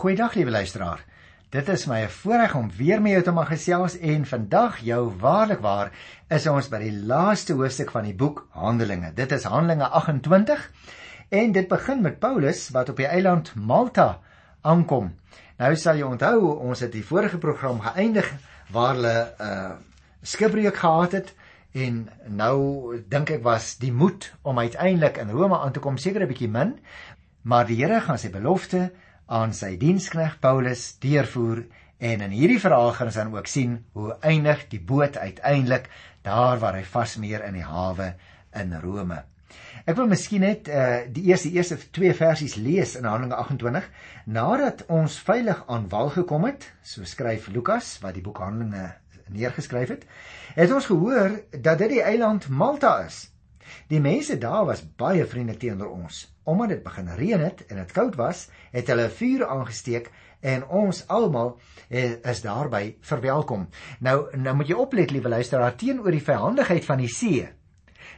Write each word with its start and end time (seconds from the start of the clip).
Goeiedag 0.00 0.34
liewe 0.34 0.50
luisteraar. 0.50 1.02
Dit 1.52 1.68
is 1.68 1.82
my 1.86 1.98
'n 2.02 2.08
voorreg 2.08 2.54
om 2.54 2.70
weer 2.76 3.02
met 3.02 3.12
jou 3.12 3.22
te 3.22 3.32
mag 3.32 3.48
gesels 3.48 3.98
en 3.98 4.26
vandag 4.26 4.78
jou 4.78 5.12
waarlik 5.18 5.60
waar 5.60 5.92
is 6.28 6.46
ons 6.46 6.68
by 6.68 6.78
die 6.78 7.02
laaste 7.06 7.52
hoofstuk 7.52 7.90
van 7.90 8.04
die 8.04 8.14
boek 8.14 8.46
Handelinge. 8.50 9.12
Dit 9.14 9.32
is 9.32 9.44
Handelinge 9.44 9.88
28 9.88 10.70
en 11.28 11.52
dit 11.52 11.68
begin 11.68 12.00
met 12.00 12.18
Paulus 12.18 12.70
wat 12.70 12.88
op 12.88 12.96
die 12.96 13.06
eiland 13.06 13.54
Malta 13.54 14.20
aankom. 14.60 15.12
Nou 15.58 15.76
sal 15.76 15.96
jy 15.96 16.02
onthou 16.02 16.58
ons 16.58 16.80
het 16.80 16.92
die 16.92 17.04
vorige 17.04 17.38
program 17.38 17.80
geëindig 17.80 18.32
waar 18.70 18.94
hulle 18.94 19.34
'n 19.38 19.42
uh, 19.42 19.70
skipbreuk 20.22 20.76
gehad 20.76 21.12
het 21.12 21.34
en 21.72 22.08
nou 22.26 23.02
dink 23.08 23.30
ek 23.30 23.42
was 23.42 23.76
die 23.76 23.92
moed 23.92 24.32
om 24.42 24.58
uiteindelik 24.58 25.16
in 25.16 25.30
Rome 25.30 25.58
aan 25.58 25.72
te 25.72 25.80
kom 25.80 25.96
seker 25.96 26.22
'n 26.22 26.28
bietjie 26.28 26.48
min, 26.48 26.78
maar 27.42 27.66
die 27.66 27.84
Here 27.84 28.00
gaan 28.00 28.18
sy 28.18 28.30
belofte 28.30 28.92
aan 29.30 29.52
sy 29.54 29.76
dienskneg 29.78 30.40
Paulus 30.42 30.96
deurvoer 30.98 31.62
en 32.02 32.22
in 32.24 32.32
hierdie 32.34 32.58
verhaal 32.58 32.90
gaan 32.96 33.10
ons 33.10 33.18
dan 33.20 33.34
ook 33.34 33.50
sien 33.50 33.76
hoe 33.94 34.16
eindig 34.26 34.64
die 34.72 34.80
boot 34.82 35.14
uiteindelik 35.16 35.86
daar 36.26 36.58
waar 36.58 36.74
hy 36.74 36.82
vasmeer 36.82 37.44
in 37.46 37.60
die 37.60 37.66
hawe 37.66 38.14
in 38.58 38.74
Rome. 38.82 39.20
Ek 39.86 39.94
wil 39.98 40.10
miskien 40.10 40.42
net 40.42 40.66
uh, 40.68 41.06
die 41.06 41.28
eerste 41.30 41.50
eerste 41.54 41.78
twee 41.94 42.14
versies 42.14 42.56
lees 42.58 42.96
in 42.98 43.06
Handelinge 43.06 43.38
28 43.38 43.86
nadat 44.26 44.82
ons 44.90 45.20
veilig 45.22 45.62
aan 45.70 45.86
wal 45.92 46.10
gekom 46.16 46.48
het, 46.50 46.66
so 46.82 47.06
skryf 47.06 47.48
Lukas 47.54 47.98
wat 48.02 48.18
die 48.18 48.24
boek 48.26 48.42
Handelinge 48.42 48.96
neergeskryf 49.30 49.94
het, 49.94 50.06
het 50.58 50.74
ons 50.74 50.90
gehoor 50.90 51.38
dat 51.54 51.78
dit 51.78 52.00
die 52.00 52.02
eiland 52.02 52.48
Malta 52.50 52.96
is. 53.06 53.28
Die 53.90 54.00
mense 54.00 54.38
daar 54.38 54.64
was 54.68 54.82
baie 54.96 55.26
vriendelik 55.26 55.60
teenoor 55.60 55.90
ons. 55.92 56.24
Omdat 56.44 56.68
dit 56.74 56.82
begin 56.82 57.08
reën 57.18 57.40
het 57.44 57.64
en 57.68 57.76
dit 57.76 57.92
koud 57.92 58.16
was, 58.18 58.48
het 58.72 58.88
hulle 58.90 59.08
vuur 59.10 59.46
aangesteek 59.46 60.10
en 60.40 60.64
ons 60.66 61.02
almal 61.08 61.52
eh, 61.88 62.16
is 62.30 62.42
daarby 62.42 62.96
verwelkom. 63.00 63.68
Nou 64.00 64.36
nou 64.36 64.56
moet 64.56 64.72
jy 64.72 64.78
oplet, 64.78 65.10
liewe 65.10 65.28
luisteraar, 65.28 65.76
teenoor 65.76 66.10
die 66.10 66.24
vyandigheid 66.24 66.84
van 66.84 67.02
die 67.04 67.12
see. 67.12 67.44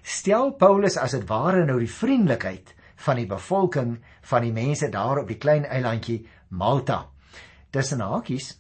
Stel 0.03 0.55
Paulus 0.59 0.97
as 0.99 1.17
dit 1.19 1.27
ware 1.29 1.65
nou 1.67 1.79
die 1.83 1.91
vriendelikheid 1.91 2.75
van 3.03 3.19
die 3.19 3.27
bevolking 3.27 3.97
van 4.31 4.47
die 4.47 4.55
mense 4.55 4.89
daar 4.91 5.23
op 5.23 5.29
die 5.31 5.39
klein 5.43 5.67
eilandjie 5.67 6.23
Malta. 6.49 7.07
Tussen 7.71 8.01
hakies 8.01 8.53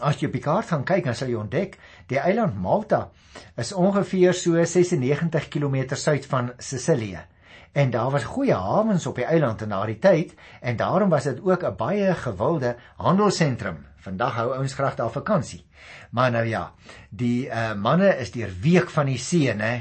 As 0.00 0.16
jy 0.16 0.30
op 0.30 0.36
die 0.38 0.40
kaart 0.40 0.70
gaan 0.70 0.84
kyk, 0.88 1.04
dan 1.04 1.16
sal 1.16 1.28
jy 1.28 1.36
ontdek 1.36 1.74
die 2.06 2.18
eiland 2.18 2.56
Malta 2.60 3.10
is 3.56 3.72
ongeveer 3.72 4.34
so 4.34 4.64
96 4.64 5.48
km 5.48 5.94
suid 5.94 6.26
van 6.26 6.52
Sicilië. 6.58 7.20
En 7.72 7.90
daar 7.90 8.10
was 8.10 8.24
goeie 8.24 8.54
hawens 8.54 9.06
op 9.06 9.16
die 9.16 9.24
eiland 9.24 9.62
in 9.62 9.68
daardie 9.72 9.98
tyd 9.98 10.34
en 10.60 10.76
daarom 10.76 11.08
was 11.08 11.24
dit 11.24 11.40
ook 11.40 11.64
'n 11.64 11.76
baie 11.76 12.14
gewilde 12.14 12.76
handelsentrum. 12.96 13.86
Vandag 13.96 14.34
hou 14.34 14.52
ouens 14.54 14.74
graag 14.74 14.94
daar 14.94 15.10
vakansie. 15.10 15.66
Maar 16.10 16.30
nou 16.30 16.44
ja, 16.44 16.72
die 17.08 17.46
uh, 17.46 17.74
manne 17.74 18.16
is 18.16 18.30
deur 18.30 18.50
week 18.60 18.90
van 18.90 19.06
die 19.06 19.18
see, 19.18 19.54
né? 19.54 19.80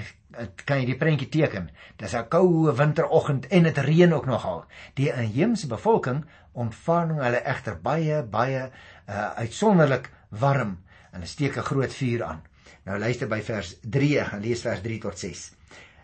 Kan 0.65 0.79
jy 0.79 0.85
die 0.85 0.97
prentjie 0.97 1.29
teken? 1.29 1.69
Dis 1.95 2.13
'n 2.15 2.27
koue 2.27 2.73
winteroggend 2.73 3.47
en 3.47 3.63
dit 3.63 3.77
reën 3.77 4.13
ook 4.13 4.25
nogal. 4.25 4.65
Die 4.93 5.11
inheemse 5.13 5.67
bevolking 5.67 6.25
ontvang 6.51 7.17
hulle 7.19 7.43
egter 7.43 7.79
baie 7.81 8.23
baie 8.23 8.69
uh, 9.09 9.31
uitsonderlik 9.35 10.11
warm 10.29 10.77
en 11.11 11.19
hulle 11.19 11.27
steek 11.27 11.57
'n 11.57 11.69
groot 11.69 11.93
vuur 11.93 12.23
aan. 12.23 12.41
Nou 12.85 12.99
luister 12.99 13.27
by 13.27 13.41
vers 13.41 13.75
3 13.81 14.19
en 14.19 14.41
lees 14.41 14.61
vers 14.61 14.81
3 14.81 14.99
tot 14.99 15.19
6. 15.19 15.51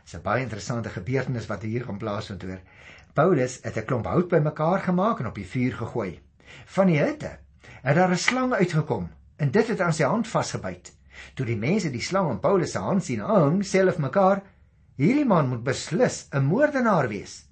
Dis 0.04 0.16
'n 0.16 0.22
baie 0.22 0.44
interessante 0.44 0.90
gebeurtenis 0.90 1.48
wat 1.48 1.62
hier 1.62 1.84
gaan 1.84 1.98
plaasvind 1.98 2.42
hoor. 2.42 2.60
Paulus 3.14 3.60
het 3.64 3.78
'n 3.78 3.86
klomp 3.86 4.06
hout 4.06 4.28
bymekaar 4.28 4.80
gemaak 4.80 5.20
en 5.20 5.28
op 5.28 5.36
die 5.36 5.48
vuur 5.48 5.74
gegooi. 5.74 6.20
Van 6.66 6.88
die 6.88 7.00
hitte 7.00 7.40
het 7.82 7.96
daar 7.96 8.12
'n 8.12 8.18
slang 8.18 8.54
uitgekom 8.54 9.10
en 9.38 9.52
dit 9.52 9.68
het 9.68 9.82
aan 9.82 9.94
sy 9.94 10.04
hand 10.04 10.28
vasgebyt. 10.28 10.94
Toe 11.34 11.46
die 11.46 11.58
mense 11.58 11.90
die 11.92 12.02
slang 12.02 12.32
in 12.32 12.40
Paulus 12.40 12.72
se 12.72 12.80
hand 12.80 13.04
sien 13.04 13.20
hang, 13.20 13.64
sê 13.66 13.80
hulle 13.80 13.92
vir 13.92 14.02
mekaar: 14.02 14.42
"Hierdie 14.98 15.26
man 15.26 15.50
moet 15.50 15.64
beslis 15.64 16.28
'n 16.32 16.44
moordenaar 16.44 17.08
wees." 17.08 17.46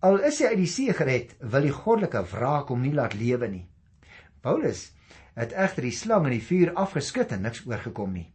Al 0.00 0.18
is 0.20 0.38
hy 0.38 0.46
uit 0.46 0.58
die 0.58 0.66
see 0.66 0.92
gered, 0.92 1.36
wil 1.40 1.62
die 1.62 1.72
goddelike 1.72 2.22
wraak 2.32 2.68
hom 2.68 2.82
nie 2.82 2.92
laat 2.92 3.14
lewe 3.14 3.48
nie. 3.48 3.68
Paulus 4.40 4.92
het 5.36 5.52
egter 5.52 5.84
die 5.84 5.94
slang 5.94 6.26
in 6.26 6.38
die 6.38 6.44
vuur 6.44 6.72
afgeskit 6.80 7.32
en 7.36 7.44
niks 7.44 7.64
oorgekom 7.68 8.14
nie. 8.16 8.30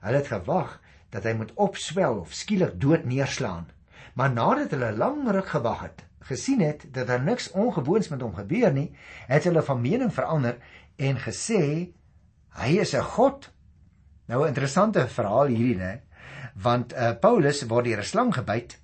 Hulle 0.00 0.22
het 0.22 0.30
gewag 0.32 0.78
dat 1.12 1.26
hy 1.28 1.34
moet 1.36 1.52
opswel 1.60 2.22
of 2.22 2.32
skielik 2.36 2.78
dood 2.80 3.04
neerslaan. 3.08 3.68
Maar 4.16 4.32
nadat 4.32 4.72
hulle 4.74 4.92
lang 4.96 5.28
ruk 5.30 5.52
gewag 5.52 5.84
het, 5.84 6.04
gesien 6.28 6.60
het 6.64 6.86
dat 6.92 7.06
daar 7.06 7.22
niks 7.22 7.50
ongewoons 7.52 8.08
met 8.08 8.24
hom 8.24 8.34
gebeur 8.34 8.72
nie, 8.72 8.90
het 9.28 9.44
hulle 9.44 9.62
van 9.62 9.80
mening 9.80 10.12
verander 10.14 10.58
en 10.96 11.20
gesê 11.22 11.62
hy 12.58 12.70
is 12.80 12.94
'n 12.94 13.04
god. 13.14 13.52
Nou 14.26 14.44
'n 14.44 14.48
interessante 14.48 15.08
verhaal 15.08 15.46
hierdie, 15.46 15.76
né? 15.76 16.00
Want 16.54 16.92
uh, 16.92 17.12
Paulus 17.20 17.62
word 17.62 17.84
deur 17.84 17.98
'n 17.98 18.04
slang 18.04 18.34
gebyt 18.34 18.80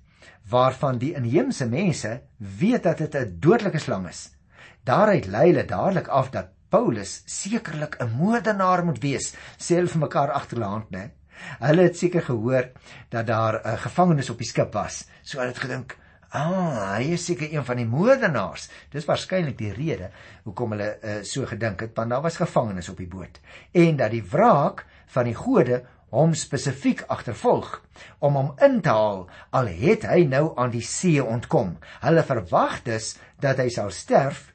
waarvan 0.49 0.97
die 0.97 1.13
inheemse 1.13 1.67
mense 1.67 2.21
weet 2.37 2.83
dat 2.83 2.97
dit 2.97 3.15
'n 3.15 3.37
dodelike 3.39 3.79
slang 3.79 4.07
is. 4.07 4.31
Daaruit 4.83 5.25
lei 5.25 5.47
hulle 5.47 5.65
dadelik 5.65 6.07
af 6.07 6.29
dat 6.29 6.54
Paulus 6.75 7.21
sekerlik 7.25 7.95
'n 8.03 8.11
moordenaar 8.19 8.81
moet 8.85 8.97
wees, 8.99 9.29
sê 9.57 9.77
hulle 9.77 9.91
vir 9.91 10.01
mekaar 10.01 10.31
agterlaand, 10.35 10.89
né? 10.91 11.03
Hulle 11.61 11.83
het 11.87 11.97
seker 11.97 12.21
gehoor 12.21 12.65
dat 13.09 13.27
daar 13.27 13.61
'n 13.63 13.77
gevangenes 13.77 14.29
op 14.29 14.37
die 14.37 14.47
skip 14.47 14.73
was, 14.73 15.05
so 15.23 15.39
hulle 15.39 15.53
het 15.53 15.63
gedink, 15.63 15.97
"Ah, 16.29 16.97
hy 16.97 17.13
is 17.13 17.25
seker 17.25 17.53
een 17.53 17.65
van 17.65 17.77
die 17.77 17.85
moordenaars." 17.85 18.69
Dis 18.91 19.05
waarskynlik 19.05 19.57
die 19.57 19.73
rede 19.73 20.09
hoekom 20.43 20.71
hulle 20.71 20.97
uh, 21.03 21.23
so 21.23 21.45
gedink 21.45 21.79
het, 21.79 21.95
want 21.95 22.09
daar 22.09 22.21
was 22.21 22.37
gevangenes 22.37 22.89
op 22.89 22.97
die 22.97 23.07
boot 23.07 23.39
en 23.71 23.95
dat 23.95 24.11
die 24.11 24.23
wraak 24.23 24.85
van 25.07 25.23
die 25.25 25.35
gode 25.35 25.85
hom 26.09 26.33
spesifiek 26.33 27.03
agtervolg 27.07 27.81
om 28.19 28.35
hom 28.35 28.53
in 28.59 28.81
te 28.81 28.89
haal 28.89 29.29
al 29.49 29.67
het 29.67 30.03
hy 30.03 30.25
nou 30.25 30.53
aan 30.57 30.71
die 30.71 30.81
see 30.81 31.23
ontkom. 31.23 31.77
Hulle 32.01 32.23
verwag 32.23 32.83
dus 32.83 33.17
dat 33.39 33.57
hy 33.57 33.69
sal 33.69 33.91
sterf 33.91 34.54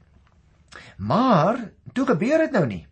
Maar 0.97 1.71
toe 1.93 2.07
gebeur 2.07 2.39
dit 2.39 2.53
nou 2.53 2.67
nie. 2.67 2.87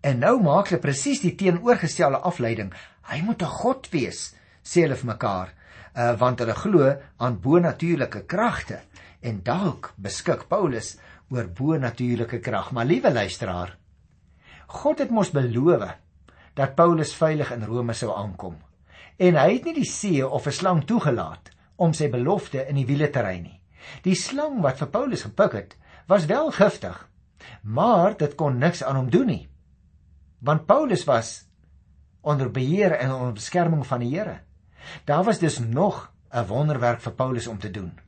En 0.00 0.18
nou 0.18 0.40
maak 0.42 0.70
hulle 0.70 0.82
presies 0.82 1.20
die 1.22 1.34
teenoorgestelde 1.38 2.22
afleiding. 2.26 2.72
Hy 3.10 3.20
moet 3.22 3.42
'n 3.42 3.56
god 3.62 3.90
wees, 3.90 4.34
sê 4.62 4.82
hulle 4.82 4.96
vir 4.96 5.06
mekaar, 5.06 5.48
uh, 5.94 6.14
want 6.18 6.38
hulle 6.38 6.54
glo 6.54 6.96
aan 7.16 7.40
bonatuurlike 7.40 8.24
kragte 8.26 8.80
en 9.20 9.42
dalk 9.42 9.92
beskik 9.96 10.48
Paulus 10.48 10.96
oor 11.30 11.48
bonatuurlike 11.48 12.40
krag. 12.40 12.72
Maar 12.72 12.84
liewe 12.84 13.12
luisteraar, 13.12 13.76
God 14.66 14.98
het 14.98 15.10
mos 15.10 15.30
beloof 15.30 15.96
dat 16.54 16.74
Paulus 16.74 17.14
veilig 17.14 17.50
in 17.52 17.64
Rome 17.64 17.92
sou 17.92 18.12
aankom. 18.16 18.56
En 19.16 19.36
hy 19.36 19.52
het 19.54 19.64
nie 19.64 19.74
die 19.74 19.88
see 19.88 20.26
of 20.26 20.46
'n 20.46 20.52
slang 20.52 20.84
toegelaat 20.84 21.50
om 21.76 21.92
sy 21.92 22.08
belofte 22.08 22.66
in 22.68 22.74
die 22.74 22.86
wiele 22.86 23.10
te 23.10 23.22
ry 23.22 23.38
nie. 23.38 23.60
Die 24.02 24.14
slang 24.14 24.60
wat 24.62 24.78
vir 24.78 24.88
Paulus 24.88 25.22
gepik 25.22 25.52
het, 25.52 25.76
was 26.06 26.26
wel 26.26 26.50
giftig, 26.50 27.08
maar 27.62 28.16
dit 28.16 28.34
kon 28.34 28.58
niks 28.58 28.82
aan 28.84 28.96
hom 28.96 29.10
doen 29.10 29.26
nie. 29.26 29.48
Want 30.38 30.66
Paulus 30.66 31.04
was 31.04 31.48
onder 32.20 32.50
beheer 32.50 32.92
en 32.92 33.12
onder 33.12 33.32
beskerming 33.32 33.86
van 33.86 34.00
die 34.00 34.18
Here. 34.18 34.40
Daar 35.04 35.24
was 35.24 35.38
dus 35.38 35.58
nog 35.58 36.12
'n 36.30 36.46
wonderwerk 36.46 37.00
vir 37.00 37.12
Paulus 37.12 37.46
om 37.46 37.58
te 37.58 37.70
doen. 37.70 37.98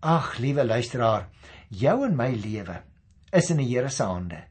Ag, 0.00 0.38
liewe 0.38 0.64
luisteraar, 0.64 1.28
jou 1.68 2.04
en 2.04 2.16
my 2.16 2.30
lewe 2.34 2.82
is 3.30 3.50
in 3.50 3.56
die 3.56 3.76
Here 3.76 3.88
se 3.88 4.02
hande. 4.02 4.44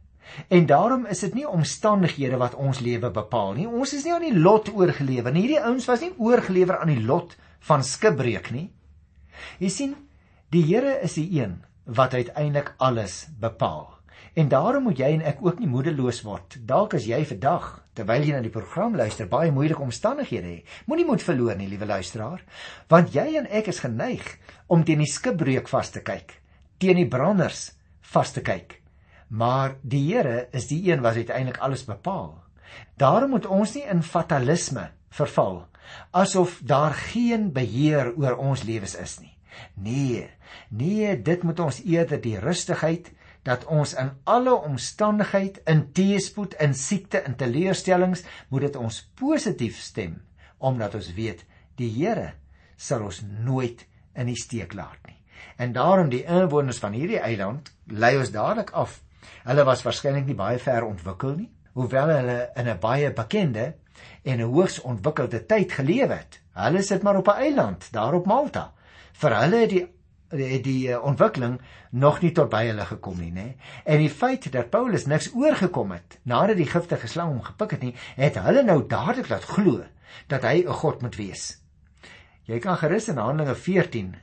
En 0.48 0.66
daarom 0.66 1.06
is 1.06 1.20
dit 1.20 1.34
nie 1.34 1.48
omstandighede 1.48 2.38
wat 2.38 2.56
ons 2.56 2.80
lewe 2.80 3.12
bepaal 3.12 3.54
nie. 3.54 3.68
Ons 3.68 3.94
is 3.94 4.04
nie 4.04 4.14
aan 4.14 4.26
die 4.26 4.40
lot 4.40 4.72
oorgelewer 4.74 5.32
nie. 5.32 5.46
Hierdie 5.46 5.64
ouens 5.64 5.86
was 5.86 6.02
nie 6.02 6.14
oorgelewer 6.18 6.80
aan 6.80 6.92
die 6.92 7.06
lot 7.06 7.36
van 7.60 7.84
skipbreek 7.84 8.52
nie. 8.52 8.72
Jy 9.60 9.70
sien, 9.70 9.96
die 10.50 10.64
Here 10.64 11.00
is 11.04 11.14
die 11.14 11.30
een 11.42 11.64
wat 11.86 12.14
uiteindelik 12.14 12.74
alles 12.78 13.28
bepaal. 13.40 13.92
En 14.36 14.48
daarom 14.52 14.84
moet 14.84 15.00
jy 15.00 15.10
en 15.16 15.24
ek 15.24 15.40
ook 15.46 15.60
nie 15.60 15.70
moedeloos 15.72 16.22
word. 16.26 16.58
Dalk 16.68 16.98
as 16.98 17.06
jy 17.08 17.22
vandag 17.26 17.70
terwyl 17.96 18.26
jy 18.28 18.34
na 18.36 18.42
die 18.44 18.52
program 18.52 18.98
luister 19.00 19.30
baie 19.32 19.54
moeilike 19.56 19.82
omstandighede 19.82 20.58
het, 20.58 20.72
moenie 20.90 21.06
moed 21.08 21.24
verloor 21.24 21.56
nie, 21.56 21.70
liewe 21.72 21.88
luisteraar, 21.88 22.42
want 22.92 23.14
jy 23.16 23.38
en 23.40 23.48
ek 23.48 23.70
is 23.72 23.80
geneig 23.80 24.26
om 24.68 24.84
teen 24.84 25.00
die 25.00 25.08
skipbreuk 25.08 25.70
vas 25.72 25.94
te 25.94 26.04
kyk, 26.04 26.34
teen 26.84 27.00
die 27.00 27.08
branders 27.08 27.70
vas 28.12 28.34
te 28.36 28.44
kyk. 28.44 28.82
Maar 29.32 29.78
die 29.82 30.04
Here 30.10 30.50
is 30.52 30.68
die 30.68 30.82
een 30.90 31.02
wat 31.06 31.16
uiteindelik 31.16 31.62
alles 31.64 31.86
bepaal. 31.88 32.36
Daarom 33.00 33.38
moet 33.38 33.48
ons 33.48 33.78
nie 33.78 33.86
in 33.88 34.04
fatalisme 34.04 34.90
verval 35.16 35.64
asof 36.12 36.60
daar 36.66 36.94
geen 36.94 37.52
beheer 37.54 38.14
oor 38.18 38.36
ons 38.36 38.64
lewens 38.64 38.96
is 38.98 39.20
nie. 39.22 39.35
Nee, 39.74 40.30
nee, 40.70 41.22
dit 41.22 41.44
moet 41.44 41.60
ons 41.60 41.82
eerder 41.84 42.22
die 42.22 42.40
rustigheid 42.40 43.12
dat 43.46 43.66
ons 43.66 43.94
in 43.94 44.10
alle 44.24 44.54
omstandigheid, 44.54 45.60
in 45.70 45.92
teëspoed, 45.94 46.56
in 46.60 46.74
siekte, 46.74 47.22
in 47.28 47.36
teleurstellings, 47.36 48.24
moet 48.50 48.62
dit 48.62 48.76
ons 48.76 49.02
positief 49.16 49.80
stem 49.80 50.22
omdat 50.58 50.96
ons 50.96 51.12
weet 51.14 51.44
die 51.78 51.92
Here 51.92 52.34
sal 52.78 53.04
ons 53.06 53.22
nooit 53.44 53.84
in 54.16 54.32
die 54.32 54.40
steek 54.40 54.74
laat 54.74 54.98
nie. 55.06 55.18
En 55.60 55.74
daarom 55.76 56.10
die 56.10 56.24
inwoners 56.24 56.80
van 56.82 56.96
hierdie 56.96 57.20
eiland 57.20 57.70
lei 57.92 58.16
ons 58.18 58.32
dadelik 58.32 58.72
af 58.74 59.02
Hulle 59.46 59.66
was 59.68 59.84
waarskynlik 59.86 60.26
nie 60.30 60.38
baie 60.38 60.60
ver 60.62 60.86
ontwikkel 60.88 61.36
nie, 61.38 61.50
hoewel 61.78 62.12
hulle 62.14 62.38
in 62.62 62.68
'n 62.72 62.80
baie 62.82 63.12
bekende 63.20 63.66
en 64.24 64.40
'n 64.40 64.52
hoogs 64.54 64.80
ontwikkelde 64.82 65.46
tyd 65.46 65.72
geleef 65.72 66.10
het. 66.10 66.40
Hulle 66.54 66.82
sit 66.82 67.04
maar 67.04 67.18
op 67.18 67.28
'n 67.28 67.42
eiland 67.48 67.92
daar 67.92 68.14
op 68.14 68.26
Malta. 68.26 68.74
Vir 69.22 69.38
hulle 69.42 69.62
het 69.64 69.70
die 69.74 69.86
het 70.36 70.64
die 70.66 70.90
eh, 70.92 71.04
ontwikkeling 71.06 71.60
nog 71.92 72.22
nie 72.22 72.32
tot 72.36 72.50
by 72.52 72.64
hulle 72.68 72.86
gekom 72.90 73.20
nie, 73.22 73.32
nê? 73.32 73.46
En 73.86 74.02
die 74.02 74.10
feit 74.10 74.48
dat 74.52 74.72
Paulus 74.74 75.06
niks 75.08 75.30
oorgekom 75.34 75.94
het 75.96 76.18
nadat 76.24 76.58
die 76.60 76.68
giftige 76.68 77.08
slang 77.08 77.30
hom 77.32 77.44
gepik 77.46 77.78
het 77.78 77.86
nie, 77.86 77.94
het 78.18 78.40
hulle 78.42 78.66
nou 78.66 78.82
dadelik 78.90 79.30
laat 79.30 79.46
glo 79.48 79.84
dat 80.28 80.44
hy 80.44 80.66
'n 80.66 80.80
god 80.82 81.02
moet 81.02 81.16
wees. 81.16 81.62
Jy 82.46 82.60
kan 82.60 82.78
gerus 82.78 83.08
in 83.08 83.18
Handelinge 83.18 83.56
14 83.56 84.16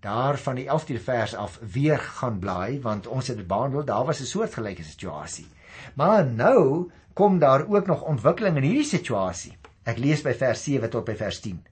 daar 0.00 0.38
van 0.38 0.54
die 0.54 0.68
11de 0.68 1.00
vers 1.00 1.34
af 1.34 1.58
weer 1.60 1.98
gaan 1.98 2.38
blaai 2.38 2.80
want 2.80 3.06
ons 3.06 3.26
het 3.26 3.36
dit 3.36 3.46
behandel, 3.46 3.84
daar 3.84 4.04
was 4.04 4.20
'n 4.20 4.24
soortgelyke 4.24 4.82
situasie. 4.82 5.46
Maar 5.94 6.26
nou 6.26 6.90
kom 7.12 7.38
daar 7.38 7.66
ook 7.68 7.86
nog 7.86 8.02
ontwikkeling 8.02 8.56
in 8.56 8.62
hierdie 8.62 8.84
situasie. 8.84 9.58
Ek 9.84 9.98
lees 9.98 10.22
by 10.22 10.34
vers 10.34 10.64
7 10.64 10.90
tot 10.90 11.04
by 11.04 11.14
vers 11.16 11.40
10. 11.40 11.62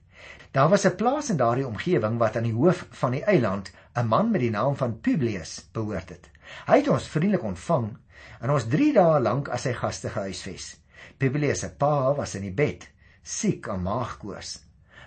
Daar 0.51 0.69
was 0.69 0.85
'n 0.85 0.95
plaas 0.95 1.29
in 1.29 1.37
daardie 1.37 1.67
omgewing 1.67 2.17
wat 2.17 2.35
aan 2.35 2.47
die 2.47 2.53
hoof 2.53 2.85
van 2.89 3.11
die 3.11 3.23
eiland 3.23 3.71
'n 3.95 4.07
man 4.07 4.31
met 4.31 4.41
die 4.41 4.49
naam 4.49 4.75
van 4.75 4.99
Publius 4.99 5.69
behoort 5.71 6.09
het. 6.09 6.29
Hy 6.65 6.77
het 6.77 6.87
ons 6.87 7.07
vriendelik 7.07 7.43
ontvang 7.43 7.97
en 8.39 8.49
ons 8.49 8.67
3 8.67 8.93
dae 8.93 9.19
lank 9.19 9.49
as 9.49 9.61
sy 9.61 9.73
gaste 9.73 10.09
gehuisves. 10.09 10.79
Publius 11.17 11.59
se 11.59 11.69
pa 11.69 12.13
was 12.15 12.35
in 12.35 12.41
die 12.41 12.53
bed, 12.53 12.87
siek 13.23 13.67
aan 13.69 13.81
maagkoors. 13.81 14.59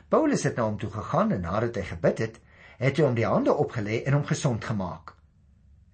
Paulus 0.08 0.42
het 0.42 0.56
na 0.56 0.62
hom 0.62 0.78
toe 0.78 0.90
gegaan 0.90 1.32
en 1.32 1.40
nadat 1.40 1.76
hy 1.76 1.82
gebid 1.82 2.18
het, 2.18 2.40
het 2.78 2.96
hy 2.96 3.04
hom 3.04 3.14
die 3.14 3.26
hande 3.26 3.54
opgelê 3.54 4.02
en 4.06 4.12
hom 4.12 4.26
gesond 4.26 4.64
gemaak. 4.64 5.14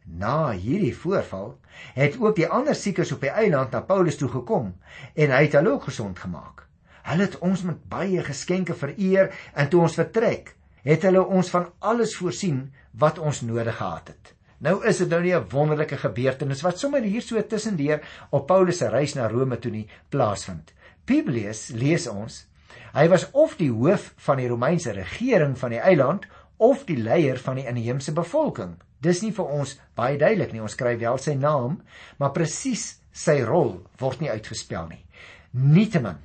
Na 0.05 0.53
hierdie 0.53 0.97
voorval 0.97 1.57
het 1.95 2.19
ook 2.21 2.37
die 2.37 2.49
ander 2.49 2.75
siekes 2.75 3.13
op 3.13 3.25
die 3.25 3.33
eiland 3.33 3.73
na 3.73 3.81
Paulus 3.81 4.21
toe 4.21 4.29
gekom 4.29 4.75
en 5.15 5.31
hy 5.33 5.43
het 5.47 5.57
hulle 5.59 5.73
ook 5.73 5.89
gesond 5.89 6.19
gemaak. 6.19 6.64
Hulle 7.05 7.27
het 7.29 7.39
ons 7.45 7.63
met 7.69 7.81
baie 7.93 8.23
geskenke 8.25 8.75
vereer 8.75 9.33
en 9.53 9.69
toe 9.69 9.83
ons 9.85 9.99
vertrek, 9.99 10.55
het 10.85 11.05
hulle 11.05 11.25
ons 11.25 11.51
van 11.53 11.67
alles 11.85 12.15
voorsien 12.17 12.63
wat 13.01 13.19
ons 13.19 13.43
nodig 13.45 13.77
gehad 13.77 14.09
het. 14.15 14.33
Nou 14.65 14.79
is 14.89 15.03
dit 15.03 15.11
nou 15.13 15.21
nie 15.23 15.35
'n 15.35 15.49
wonderlike 15.53 15.97
gebeurtenis 15.97 16.63
wat 16.63 16.79
sommer 16.79 17.03
hier 17.03 17.23
so 17.23 17.43
tussendeur 17.43 18.01
op 18.31 18.47
Paulus 18.47 18.79
se 18.79 18.89
reis 18.89 19.15
na 19.15 19.29
Rome 19.29 19.59
toe 19.59 19.71
nie 19.71 19.89
plaasvind. 20.09 20.73
Publius 21.05 21.69
lees 21.69 22.07
ons, 22.07 22.47
hy 22.95 23.09
was 23.09 23.31
of 23.33 23.57
die 23.57 23.71
hoof 23.71 24.15
van 24.17 24.37
die 24.37 24.49
Romeinse 24.49 24.93
regering 24.93 25.59
van 25.59 25.71
die 25.71 25.81
eiland 25.81 26.27
of 26.57 26.85
die 26.85 26.97
leier 26.97 27.39
van 27.39 27.57
die 27.57 27.67
inheemse 27.67 28.13
bevolking. 28.13 28.77
Dis 29.01 29.23
nie 29.23 29.33
vir 29.33 29.45
ons 29.45 29.81
baie 29.95 30.19
duidelik 30.19 30.53
nie. 30.53 30.63
Ons 30.63 30.73
skryf 30.73 30.99
wel 30.99 31.19
sy 31.19 31.35
naam, 31.35 31.83
maar 32.19 32.33
presies 32.33 33.01
sy 33.13 33.43
rol 33.43 33.83
word 33.99 34.21
nie 34.21 34.31
uitgespel 34.31 34.87
nie. 34.89 35.05
Nietemin 35.51 36.17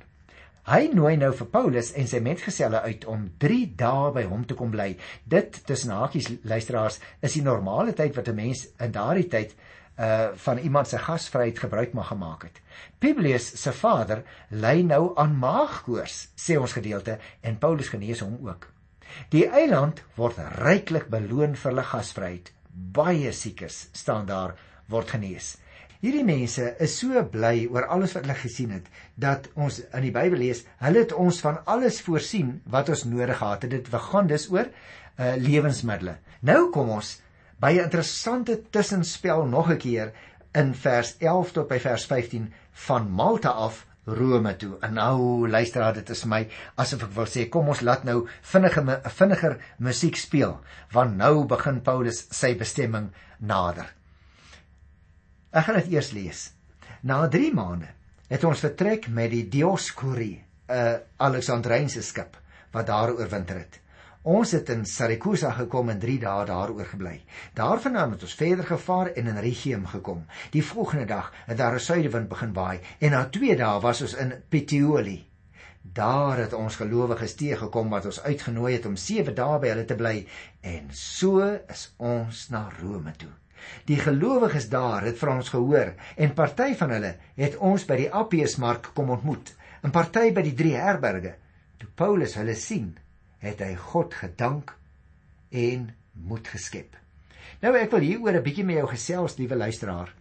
Hy 0.70 0.86
nooi 0.94 1.16
nou 1.18 1.32
vir 1.34 1.48
Paulus 1.50 1.88
en 1.98 2.06
sy 2.06 2.20
metgeselle 2.22 2.78
uit 2.84 3.02
om 3.10 3.24
3 3.42 3.54
dae 3.80 4.10
by 4.14 4.22
hom 4.30 4.44
te 4.46 4.54
kom 4.54 4.70
bly. 4.70 4.92
Dit 5.26 5.56
tussen 5.66 5.90
hakies 5.90 6.28
luisteraars 6.46 7.00
is 7.26 7.34
die 7.34 7.42
normale 7.42 7.90
tyd 7.98 8.14
wat 8.14 8.28
'n 8.30 8.36
mens 8.36 8.60
in 8.78 8.92
daardie 8.94 9.26
tyd 9.32 9.56
uh 9.98 10.28
van 10.44 10.58
iemand 10.58 10.88
se 10.88 10.98
gasvryheid 10.98 11.58
gebruik 11.58 11.92
mag 11.92 12.06
gemaak 12.12 12.42
het. 12.42 12.60
Publius 12.98 13.50
se 13.62 13.72
vader 13.72 14.22
ly 14.50 14.82
nou 14.82 15.12
aan 15.16 15.34
maagkoors, 15.38 16.28
sê 16.36 16.56
ons 16.56 16.72
gedeelte 16.72 17.18
en 17.42 17.58
Paulus 17.58 17.88
genees 17.88 18.20
hom 18.20 18.38
ook. 18.46 18.70
Die 19.30 19.48
eiland 19.50 20.04
word 20.14 20.38
ryklik 20.38 21.08
beloon 21.08 21.56
vir 21.56 21.70
hulle 21.70 21.82
gasvryheid. 21.82 22.52
Baie 22.70 23.32
siekes 23.32 23.88
staan 23.92 24.26
daar 24.26 24.54
word 24.86 25.10
genees. 25.10 25.56
Hierdie 26.00 26.24
mense 26.24 26.64
is 26.80 26.94
so 26.96 27.20
bly 27.28 27.66
oor 27.68 27.84
alles 27.92 28.14
wat 28.16 28.24
hulle 28.24 28.38
gesien 28.40 28.70
het 28.72 28.86
dat 29.20 29.50
ons 29.52 29.82
in 29.84 30.06
die 30.06 30.12
Bybel 30.14 30.40
lees, 30.40 30.62
hulle 30.80 31.02
het 31.02 31.12
ons 31.12 31.42
van 31.44 31.58
alles 31.68 31.98
voorsien 32.06 32.54
wat 32.72 32.88
ons 32.88 33.04
nodig 33.04 33.36
gehad 33.36 33.66
het. 33.66 33.74
Dit 33.74 33.90
gaan 34.06 34.30
dus 34.30 34.48
oor 34.48 34.70
uh 35.20 35.34
lewensmiddels. 35.36 36.16
Nou 36.40 36.70
kom 36.72 36.88
ons 36.96 37.18
by 37.60 37.74
'n 37.74 37.84
interessante 37.84 38.56
tussenspel 38.72 39.44
nog 39.44 39.68
'n 39.68 39.76
keer 39.76 40.12
in 40.54 40.72
vers 40.74 41.16
11 41.18 41.52
tot 41.52 41.68
by 41.68 41.78
vers 41.78 42.06
15 42.06 42.52
van 42.72 43.10
Malta 43.10 43.50
af 43.50 43.86
Rome 44.06 44.56
toe. 44.56 44.78
En 44.80 44.94
nou 44.94 45.48
luister 45.48 45.92
dit 45.94 46.10
is 46.10 46.24
my 46.24 46.48
asof 46.76 47.02
ek 47.02 47.14
wil 47.14 47.26
sê 47.26 47.48
kom 47.48 47.68
ons 47.68 47.80
laat 47.80 48.04
nou 48.04 48.26
vinniger 48.40 49.00
vinniger 49.04 49.60
musiek 49.78 50.16
speel 50.16 50.60
want 50.92 51.16
nou 51.16 51.44
begin 51.44 51.82
Paulus 51.82 52.26
sy 52.30 52.56
bestemming 52.56 53.12
nader. 53.38 53.99
Ek 55.50 55.64
gaan 55.66 55.80
dit 55.80 55.88
eers 55.96 56.12
lees. 56.14 56.40
Na 57.02 57.24
3 57.28 57.48
maande 57.54 57.88
het 58.30 58.44
ons 58.46 58.60
vertrek 58.62 59.08
met 59.10 59.32
die 59.32 59.48
Dioscuri, 59.50 60.34
'n 60.38 60.74
uh, 60.74 60.92
Alexandrynse 61.26 62.02
skip 62.06 62.36
wat 62.70 62.86
daar 62.86 63.10
oorwinter 63.10 63.58
het. 63.58 63.80
Ons 64.22 64.52
het 64.52 64.70
in 64.70 64.84
Saracusa 64.86 65.50
gekom 65.56 65.90
en 65.90 65.98
3 65.98 66.18
dae 66.22 66.44
daar 66.46 66.70
oorgebly. 66.70 67.16
Daarvandaan 67.54 68.14
het 68.14 68.22
ons 68.22 68.34
verder 68.34 68.64
gevaar 68.64 69.10
en 69.10 69.26
in 69.26 69.42
Rhegium 69.42 69.86
gekom. 69.86 70.22
Die 70.50 70.64
volgende 70.64 71.04
dag 71.04 71.32
het 71.46 71.58
daar 71.58 71.74
'n 71.74 71.86
suidewind 71.88 72.28
begin 72.28 72.52
waai 72.52 72.78
en 73.00 73.10
na 73.10 73.24
2 73.24 73.56
dae 73.56 73.80
was 73.80 74.02
ons 74.02 74.14
in 74.14 74.32
Puteoli. 74.48 75.26
Daar 75.82 76.36
het 76.36 76.52
ons 76.52 76.76
gelowiges 76.76 77.34
teëgekom 77.34 77.90
wat 77.90 78.04
ons 78.04 78.22
uitgenooi 78.22 78.72
het 78.74 78.86
om 78.86 78.96
7 78.96 79.34
dae 79.34 79.58
by 79.58 79.68
hulle 79.68 79.84
te 79.84 79.94
bly 79.94 80.26
en 80.60 80.88
so 80.92 81.58
is 81.68 81.94
ons 81.96 82.48
na 82.48 82.68
Rome 82.80 83.12
toe. 83.16 83.39
Die 83.86 83.98
gelowiges 84.00 84.68
daar 84.68 85.04
het 85.06 85.18
van 85.18 85.36
ons 85.36 85.48
gehoor 85.48 85.94
en 86.16 86.34
party 86.34 86.74
van 86.78 86.90
hulle 86.96 87.14
het 87.36 87.56
ons 87.56 87.86
by 87.88 87.96
die 87.96 88.10
Appiusmark 88.12 88.92
kom 88.94 89.10
ontmoet. 89.10 89.54
'n 89.82 89.90
Party 89.90 90.30
by 90.36 90.42
die 90.44 90.54
drie 90.54 90.76
herberge. 90.76 91.34
Toe 91.80 91.88
Paulus 91.96 92.34
hulle 92.36 92.54
sien, 92.54 92.98
het 93.40 93.60
hy 93.64 93.74
God 93.74 94.14
gedank 94.14 94.74
en 95.50 95.88
moed 96.12 96.48
geskep. 96.48 96.96
Nou 97.62 97.72
ek 97.76 97.90
wil 97.92 98.04
hieroor 98.04 98.36
'n 98.36 98.44
bietjie 98.44 98.64
met 98.64 98.76
jou 98.76 98.88
gesels, 98.88 99.36
liewe 99.38 99.56
luisteraar. 99.56 100.12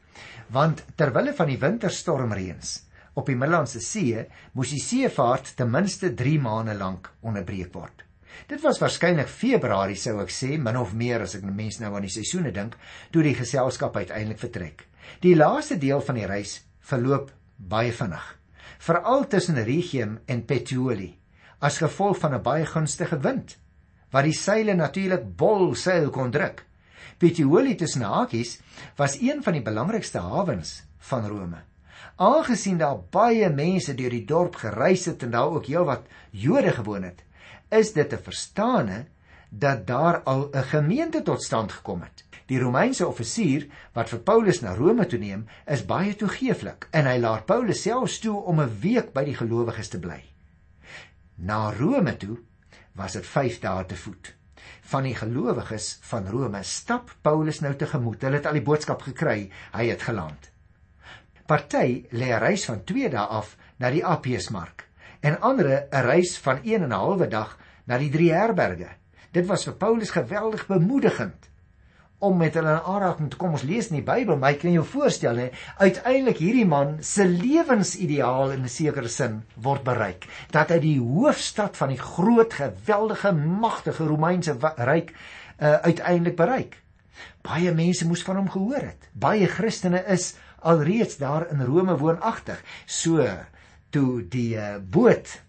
Want 0.47 0.83
ter 0.95 1.13
wille 1.13 1.33
van 1.33 1.47
die 1.47 1.59
winterstormreëns 1.59 2.83
op 3.13 3.25
die 3.25 3.35
Middellandse 3.35 3.79
See, 3.79 4.25
moes 4.53 4.69
die 4.69 4.81
seevaart 4.81 5.55
ten 5.55 5.71
minste 5.71 6.13
3 6.13 6.39
maande 6.39 6.73
lank 6.73 7.11
onderbreek 7.21 7.73
word. 7.73 8.08
Dit 8.47 8.61
was 8.61 8.79
waarskynlik 8.81 9.27
Februarie 9.27 9.97
sou 9.97 10.19
ek 10.23 10.33
sê, 10.33 10.57
min 10.57 10.77
of 10.77 10.93
meer 10.93 11.21
as 11.21 11.35
ek 11.35 11.43
net 11.43 11.55
mense 11.55 11.81
nou 11.81 11.93
aan 11.95 12.07
die 12.07 12.13
seisoene 12.13 12.51
dink, 12.51 12.75
toe 13.11 13.23
die 13.23 13.35
geselskap 13.37 13.95
uiteindelik 13.95 14.39
vertrek. 14.39 14.85
Die 15.21 15.35
laaste 15.35 15.77
deel 15.77 16.01
van 16.01 16.15
die 16.15 16.27
reis 16.29 16.59
verloop 16.81 17.31
baie 17.57 17.91
vinnig, 17.93 18.25
veral 18.79 19.27
tussen 19.27 19.59
Regium 19.63 20.19
en 20.27 20.45
Puteoli, 20.45 21.11
as 21.59 21.81
gevolg 21.81 22.17
van 22.19 22.35
'n 22.35 22.43
baie 22.43 22.65
gunstige 22.65 23.19
wind 23.19 23.57
wat 24.11 24.25
die 24.25 24.33
seile 24.33 24.73
natuurlik 24.73 25.25
bol 25.37 25.75
seil 25.75 26.09
kon 26.09 26.31
druk. 26.31 26.63
Puteoli 27.19 27.75
tussen 27.75 28.05
hakies 28.07 28.59
was 28.97 29.19
een 29.21 29.43
van 29.43 29.53
die 29.53 29.65
belangrikste 29.65 30.21
hawens 30.23 30.83
van 31.09 31.27
Rome. 31.27 31.61
Aangesien 32.15 32.79
daar 32.79 32.97
baie 33.11 33.49
mense 33.49 33.93
deur 33.95 34.09
die 34.09 34.25
dorp 34.25 34.55
gereis 34.55 35.05
het 35.05 35.23
en 35.23 35.31
daar 35.35 35.51
ook 35.55 35.67
heelwat 35.67 36.07
Jode 36.31 36.71
gewoon 36.71 37.03
het, 37.03 37.23
is 37.69 37.93
dit 37.93 38.09
te 38.09 38.17
verstaane 38.17 39.05
dat 39.49 39.87
daar 39.87 40.21
al 40.23 40.49
'n 40.53 40.63
gemeente 40.63 41.21
tot 41.21 41.43
stand 41.43 41.71
gekom 41.71 42.01
het. 42.01 42.23
Die 42.45 42.59
Romeinse 42.59 43.07
offisier 43.07 43.67
wat 43.93 44.09
vir 44.09 44.19
Paulus 44.19 44.61
na 44.61 44.73
Rome 44.73 45.05
toe 45.05 45.19
neem, 45.19 45.45
is 45.65 45.85
baie 45.85 46.15
toegeeflik 46.15 46.87
en 46.91 47.05
hy 47.05 47.17
laat 47.17 47.45
Paulus 47.45 47.81
selfs 47.81 48.19
toe 48.19 48.41
om 48.41 48.61
'n 48.61 48.79
week 48.81 49.13
by 49.13 49.23
die 49.23 49.35
gelowiges 49.35 49.87
te 49.87 49.99
bly. 49.99 50.23
Na 51.35 51.71
Rome 51.71 52.17
toe 52.17 52.37
was 52.93 53.13
dit 53.13 53.25
5 53.25 53.59
dae 53.59 53.85
te 53.85 53.95
voet. 53.95 54.35
Van 54.81 55.03
die 55.03 55.15
gelowiges 55.15 55.99
van 56.01 56.27
Rome 56.27 56.63
stap 56.63 57.15
Paulus 57.21 57.59
nou 57.59 57.75
tegemoet. 57.75 58.21
Hulle 58.21 58.35
het 58.35 58.45
al 58.45 58.53
die 58.53 58.61
boodskap 58.61 59.01
gekry, 59.01 59.51
hy 59.71 59.87
het 59.87 60.01
geland. 60.01 60.51
Party 61.45 62.05
lê 62.11 62.33
'n 62.33 62.39
reis 62.39 62.65
van 62.65 62.83
2 62.83 63.09
dae 63.09 63.25
af 63.25 63.57
na 63.77 63.89
die 63.89 64.05
Appiusmark 64.05 64.88
en 65.19 65.41
ander 65.41 65.87
'n 65.91 66.01
reis 66.05 66.37
van 66.37 66.59
1 66.63 66.83
en 66.83 66.89
'n 66.89 67.01
halwe 67.01 67.27
dag 67.27 67.57
na 67.85 67.97
die 67.97 68.09
drie 68.09 68.33
herberge. 68.33 68.89
Dit 69.31 69.45
was 69.45 69.63
vir 69.63 69.73
Paulus 69.73 70.09
geweldig 70.09 70.67
bemoedigend 70.67 71.49
om 72.19 72.37
met 72.37 72.53
hulle 72.53 72.71
in 72.75 72.87
aanraking 72.93 73.29
te 73.31 73.37
kom. 73.39 73.53
Ons 73.55 73.63
lees 73.67 73.87
in 73.89 73.99
die 74.01 74.05
Bybel, 74.05 74.37
maar 74.37 74.51
jy 74.51 74.59
kan 74.63 74.75
jou 74.75 74.85
voorstel 74.85 75.37
hè, 75.37 75.47
uiteindelik 75.77 76.41
hierdie 76.43 76.65
man 76.67 76.97
se 77.05 77.25
lewensideaal 77.25 78.51
in 78.51 78.63
'n 78.63 78.69
sekere 78.69 79.07
sin 79.07 79.43
word 79.55 79.83
bereik. 79.83 80.27
Dat 80.51 80.69
hy 80.69 80.79
die 80.79 80.99
hoofstad 80.99 81.77
van 81.77 81.89
die 81.89 82.01
groot, 82.01 82.53
geweldige, 82.53 83.31
magtige 83.31 84.03
Romeinse 84.03 84.57
ryk 84.77 85.11
uh, 85.11 85.73
uiteindelik 85.73 86.35
bereik. 86.35 86.81
Baie 87.41 87.71
mense 87.71 88.07
moes 88.07 88.23
van 88.23 88.35
hom 88.35 88.49
gehoor 88.49 88.83
het. 88.83 89.09
Baie 89.13 89.47
Christene 89.47 90.03
is 90.07 90.35
alreeds 90.59 91.17
daar 91.17 91.47
in 91.51 91.63
Rome 91.63 91.97
woonagtig. 91.97 92.63
So 92.85 93.23
toe 93.89 94.21
die 94.21 94.55
uh, 94.57 94.77
boot 94.79 95.41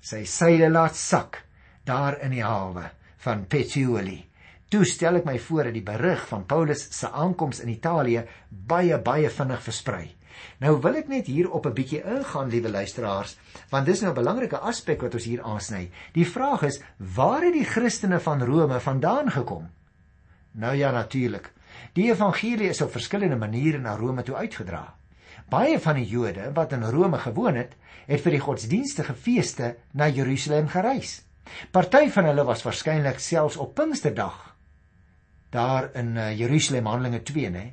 sy 0.00 0.24
seile 0.24 0.70
laat 0.70 0.96
sak 0.96 1.42
daar 1.84 2.20
in 2.22 2.30
die 2.30 2.44
hawe 2.44 2.90
van 3.18 3.46
Puteoli 3.46 4.28
Toe 4.68 4.84
stel 4.84 5.16
ek 5.16 5.24
my 5.24 5.38
voor 5.40 5.70
dat 5.70 5.76
die 5.78 5.84
berig 5.84 6.26
van 6.28 6.42
Paulus 6.44 6.82
se 6.92 7.08
aankoms 7.08 7.62
in 7.64 7.70
Italië 7.72 8.26
baie 8.50 8.98
baie 9.00 9.30
vinnig 9.32 9.62
versprei. 9.64 10.02
Nou 10.60 10.74
wil 10.84 10.98
ek 11.00 11.08
net 11.08 11.30
hier 11.32 11.48
op 11.50 11.66
'n 11.66 11.72
bietjie 11.72 12.02
ingaan, 12.04 12.50
liewe 12.52 12.68
luisteraars, 12.68 13.38
want 13.70 13.86
dis 13.86 14.00
nou 14.00 14.10
'n 14.12 14.20
belangrike 14.20 14.58
aspek 14.58 15.00
wat 15.00 15.14
ons 15.14 15.24
hier 15.24 15.42
aansny. 15.42 15.90
Die 16.12 16.26
vraag 16.26 16.62
is, 16.62 16.82
waar 16.98 17.42
het 17.42 17.54
die 17.54 17.64
Christene 17.64 18.20
van 18.20 18.42
Rome 18.42 18.80
vandaan 18.80 19.30
gekom? 19.30 19.70
Nou 20.52 20.74
ja, 20.74 20.90
natuurlik. 20.90 21.52
Die 21.92 22.10
evangelie 22.10 22.68
is 22.68 22.80
op 22.80 22.90
verskillende 22.90 23.36
maniere 23.36 23.78
na 23.78 23.96
Rome 23.96 24.22
toe 24.22 24.36
uitgedra. 24.36 24.97
Baie 25.48 25.78
van 25.80 25.96
die 25.96 26.04
Jode 26.04 26.50
wat 26.52 26.72
in 26.76 26.84
Rome 26.84 27.18
gewoon 27.18 27.56
het, 27.56 27.72
het 28.06 28.20
vir 28.20 28.34
die 28.36 28.42
godsdienstige 28.44 29.14
feeste 29.14 29.76
na 29.96 30.08
Jerusalem 30.12 30.68
gereis. 30.68 31.22
Party 31.72 32.10
van 32.12 32.28
hulle 32.28 32.44
was 32.44 32.64
waarskynlik 32.66 33.20
selfs 33.24 33.56
op 33.56 33.74
Pinksterdag 33.74 34.44
daar 35.50 35.88
in 35.96 36.16
uh, 36.16 36.38
Jerusalem 36.38 36.86
Handelinge 36.86 37.22
2, 37.22 37.50
né? 37.50 37.64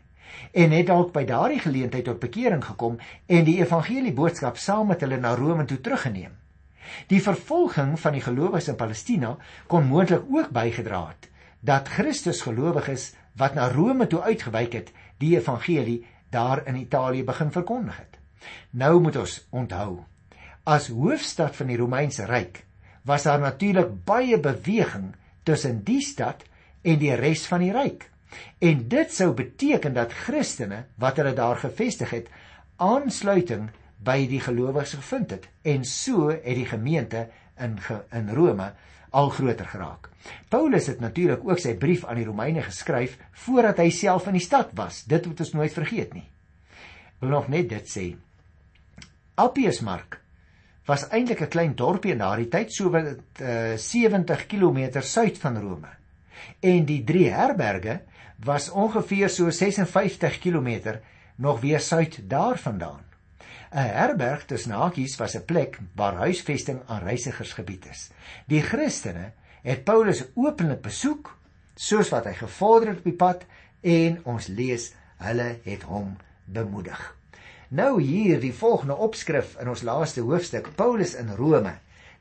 En 0.55 0.71
het 0.71 0.87
dalk 0.87 1.11
by 1.11 1.25
daardie 1.27 1.59
geleentheid 1.59 2.05
tot 2.07 2.19
bekering 2.19 2.63
gekom 2.63 2.95
en 3.27 3.43
die 3.43 3.57
evangelie 3.59 4.13
boodskap 4.15 4.55
saam 4.57 4.87
met 4.87 5.03
hulle 5.03 5.19
na 5.19 5.33
Rome 5.35 5.65
toe 5.67 5.81
teruggeneem. 5.81 6.31
Die 7.11 7.19
vervolging 7.21 7.97
van 7.99 8.15
die 8.15 8.23
gelowiges 8.23 8.71
in 8.71 8.79
Palestina 8.79 9.35
kon 9.67 9.87
moontlik 9.91 10.23
ook 10.31 10.55
bygedra 10.55 11.07
het 11.09 11.29
dat 11.65 11.89
Christus 11.89 12.43
gelowiges 12.45 13.15
wat 13.35 13.55
na 13.57 13.67
Rome 13.71 14.07
toe 14.07 14.21
uitgewyk 14.21 14.73
het, 14.77 14.91
die 15.17 15.33
evangelie 15.35 16.05
daar 16.35 16.65
in 16.67 16.75
Italië 16.75 17.23
begin 17.23 17.51
verkondig 17.51 17.97
het. 17.97 18.19
Nou 18.69 18.99
moet 19.01 19.15
ons 19.23 19.39
onthou, 19.49 20.03
as 20.63 20.91
hoofstad 20.93 21.55
van 21.55 21.71
die 21.71 21.79
Romeinse 21.79 22.25
ryk 22.29 22.63
was 23.05 23.23
daar 23.27 23.39
natuurlik 23.39 23.91
baie 24.05 24.39
beweging 24.41 25.11
tussen 25.45 25.83
die 25.85 26.01
stad 26.01 26.41
en 26.81 26.97
die 26.99 27.13
res 27.15 27.45
van 27.45 27.61
die 27.61 27.73
ryk. 27.73 28.07
En 28.59 28.87
dit 28.89 29.13
sou 29.13 29.31
beteken 29.37 29.93
dat 29.93 30.13
Christene 30.25 30.85
wat 31.01 31.21
hulle 31.21 31.35
daar 31.37 31.61
gevestig 31.61 32.09
het, 32.15 32.31
aansluiting 32.81 33.69
by 34.05 34.25
die 34.29 34.41
gelowiges 34.43 34.97
gevind 34.97 35.35
het 35.37 35.45
en 35.63 35.85
so 35.87 36.31
het 36.33 36.57
die 36.57 36.67
gemeente 36.67 37.27
in 37.61 37.77
in 38.11 38.33
Rome 38.33 38.71
al 39.11 39.29
groter 39.29 39.65
geraak. 39.65 40.09
Paulus 40.49 40.87
het 40.87 40.99
natuurlik 40.99 41.43
ook 41.45 41.59
sy 41.59 41.75
brief 41.77 42.05
aan 42.05 42.15
die 42.15 42.25
Romeine 42.25 42.61
geskryf 42.61 43.17
voordat 43.45 43.77
hy 43.77 43.89
self 43.89 44.27
in 44.27 44.39
die 44.39 44.45
stad 44.45 44.71
was. 44.73 45.03
Dit 45.03 45.25
moet 45.25 45.39
ons 45.39 45.53
nooit 45.53 45.73
vergeet 45.73 46.13
nie. 46.13 46.27
Ek 47.15 47.25
wil 47.25 47.29
nog 47.29 47.47
net 47.47 47.69
dit 47.69 47.89
sê. 47.89 48.05
Appiusmark 49.35 50.21
was 50.85 51.07
eintlik 51.09 51.41
'n 51.41 51.49
klein 51.49 51.75
dorpie 51.75 52.11
in 52.11 52.21
daardie 52.21 52.49
tyd 52.49 52.71
so 52.71 52.89
wat 52.89 53.41
uh, 53.41 53.75
70 53.77 54.47
km 54.47 55.01
suid 55.01 55.37
van 55.37 55.57
Rome 55.57 55.93
en 56.59 56.85
die 56.85 57.03
drie 57.03 57.29
herberge 57.31 58.01
was 58.45 58.69
ongeveer 58.69 59.29
so 59.29 59.49
56 59.49 60.39
km 60.39 60.99
nog 61.35 61.61
weer 61.61 61.79
suid 61.79 62.19
daarvandaan. 62.29 63.03
'n 63.75 63.89
Herberg 63.91 64.45
tussen 64.47 64.71
hakies 64.71 65.17
was 65.19 65.35
'n 65.35 65.45
plek 65.45 65.79
waar 65.95 66.15
huisvesting 66.15 66.79
aan 66.85 67.03
reisigers 67.03 67.53
gebied 67.53 67.85
is. 67.91 68.09
Die 68.47 68.61
Christene 68.61 69.31
het 69.63 69.83
Paulus 69.83 70.23
openlik 70.33 70.81
besoek 70.81 71.37
soos 71.75 72.09
wat 72.09 72.25
hy 72.25 72.33
gevorder 72.33 72.89
het 72.89 72.97
op 72.97 73.03
die 73.03 73.19
pad 73.25 73.45
en 73.81 74.21
ons 74.23 74.47
lees 74.47 74.93
hulle 75.17 75.59
het 75.63 75.83
hom 75.83 76.15
bemoedig. 76.45 77.15
Nou 77.67 78.01
hier 78.01 78.39
die 78.39 78.53
volgende 78.53 78.95
opskrif 78.95 79.57
in 79.59 79.69
ons 79.69 79.81
laaste 79.81 80.21
hoofstuk 80.21 80.75
Paulus 80.75 81.13
in 81.13 81.35
Rome 81.35 81.75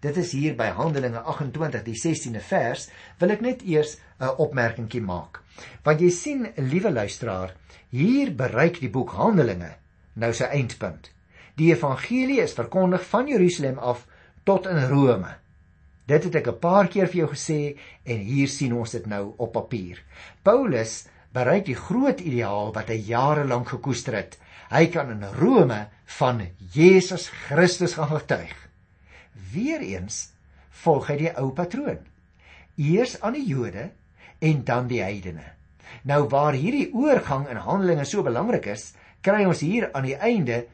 Dit 0.04 0.16
is 0.20 0.32
hier 0.36 0.52
by 0.56 0.66
Handelinge 0.76 1.18
28 1.18 1.84
die 1.86 1.96
16de 1.96 2.40
vers 2.44 2.88
wil 3.20 3.30
ek 3.32 3.40
net 3.40 3.62
eers 3.62 3.96
'n 4.20 4.34
opmerkingkie 4.36 5.00
maak. 5.00 5.40
Want 5.82 6.00
jy 6.00 6.10
sien, 6.10 6.52
liewe 6.56 6.90
luisteraar, 6.92 7.54
hier 7.88 8.34
bereik 8.34 8.80
die 8.80 8.90
boek 8.90 9.14
Handelinge 9.16 9.76
nou 10.12 10.32
sy 10.32 10.44
eindpunt. 10.44 11.08
Die 11.54 11.70
evangelie 11.70 12.40
is 12.42 12.56
verkondig 12.56 13.04
van 13.06 13.28
Jerusalem 13.30 13.78
af 13.78 14.06
tot 14.44 14.66
in 14.66 14.80
Rome. 14.90 15.36
Dit 16.06 16.26
het 16.26 16.34
ek 16.34 16.48
'n 16.48 16.58
paar 16.58 16.88
keer 16.88 17.06
vir 17.06 17.20
jou 17.20 17.28
gesê 17.30 17.78
en 18.04 18.18
hier 18.18 18.48
sien 18.48 18.72
ons 18.72 18.90
dit 18.90 19.06
nou 19.06 19.34
op 19.38 19.52
papier. 19.52 20.02
Paulus 20.42 21.06
bereik 21.32 21.64
die 21.64 21.78
groot 21.78 22.20
ideaal 22.20 22.72
wat 22.72 22.88
hy 22.88 22.98
jare 23.06 23.44
lank 23.44 23.68
gekoester 23.68 24.14
het. 24.14 24.38
Hy 24.70 24.86
kan 24.86 25.10
in 25.10 25.24
Rome 25.24 25.88
van 26.04 26.42
Jesus 26.72 27.28
Christus 27.28 27.94
gaan 27.94 28.08
getuig. 28.08 28.54
Weereens 29.52 30.32
volg 30.70 31.06
hy 31.06 31.16
die 31.16 31.36
ou 31.36 31.52
patroon. 31.52 31.98
Eers 32.76 33.20
aan 33.20 33.32
die 33.32 33.46
Jode 33.46 33.90
en 34.38 34.64
dan 34.64 34.88
die 34.88 35.02
heidene. 35.02 35.54
Nou 36.02 36.28
waar 36.28 36.52
hierdie 36.52 36.90
oorgang 36.92 37.48
in 37.48 37.56
Handelinge 37.56 38.04
so 38.04 38.22
belangrik 38.22 38.66
is, 38.66 38.94
kry 39.22 39.44
ons 39.44 39.60
hier 39.60 39.90
aan 39.92 40.04
die 40.04 40.16
einde 40.16 40.64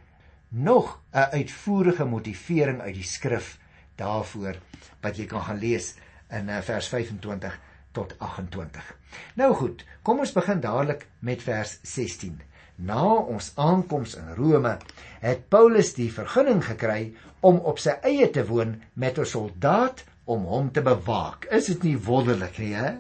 nog 0.51 1.01
'n 1.13 1.31
uitvoerige 1.31 2.05
motivering 2.05 2.81
uit 2.81 2.95
die 2.95 3.03
skrif 3.07 3.59
daarvoor 3.95 4.57
wat 5.01 5.17
jy 5.17 5.27
kan 5.27 5.43
gaan 5.43 5.59
lees 5.59 5.95
in 6.29 6.49
eh, 6.49 6.59
vers 6.59 6.89
25 6.89 7.61
tot 7.93 8.15
28. 8.19 8.97
Nou 9.35 9.55
goed, 9.55 9.85
kom 10.03 10.19
ons 10.19 10.33
begin 10.33 10.61
dadelik 10.61 11.07
met 11.19 11.43
vers 11.43 11.79
16. 11.83 12.41
Na 12.75 13.05
ons 13.13 13.53
aankoms 13.55 14.15
in 14.17 14.35
Rome 14.35 14.79
het 15.21 15.49
Paulus 15.49 15.95
die 15.95 16.13
vergunning 16.13 16.65
gekry 16.65 17.15
om 17.41 17.59
op 17.59 17.79
sy 17.79 17.97
eie 18.03 18.31
te 18.31 18.47
woon 18.47 18.83
met 18.93 19.19
'n 19.19 19.25
soldaat 19.25 20.05
om 20.25 20.45
hom 20.45 20.73
te 20.73 20.83
bewaak. 20.83 21.45
Is 21.45 21.67
dit 21.67 21.83
nie 21.83 21.99
wonderlik 21.99 22.59
nie, 22.59 22.75
hè? 22.75 22.95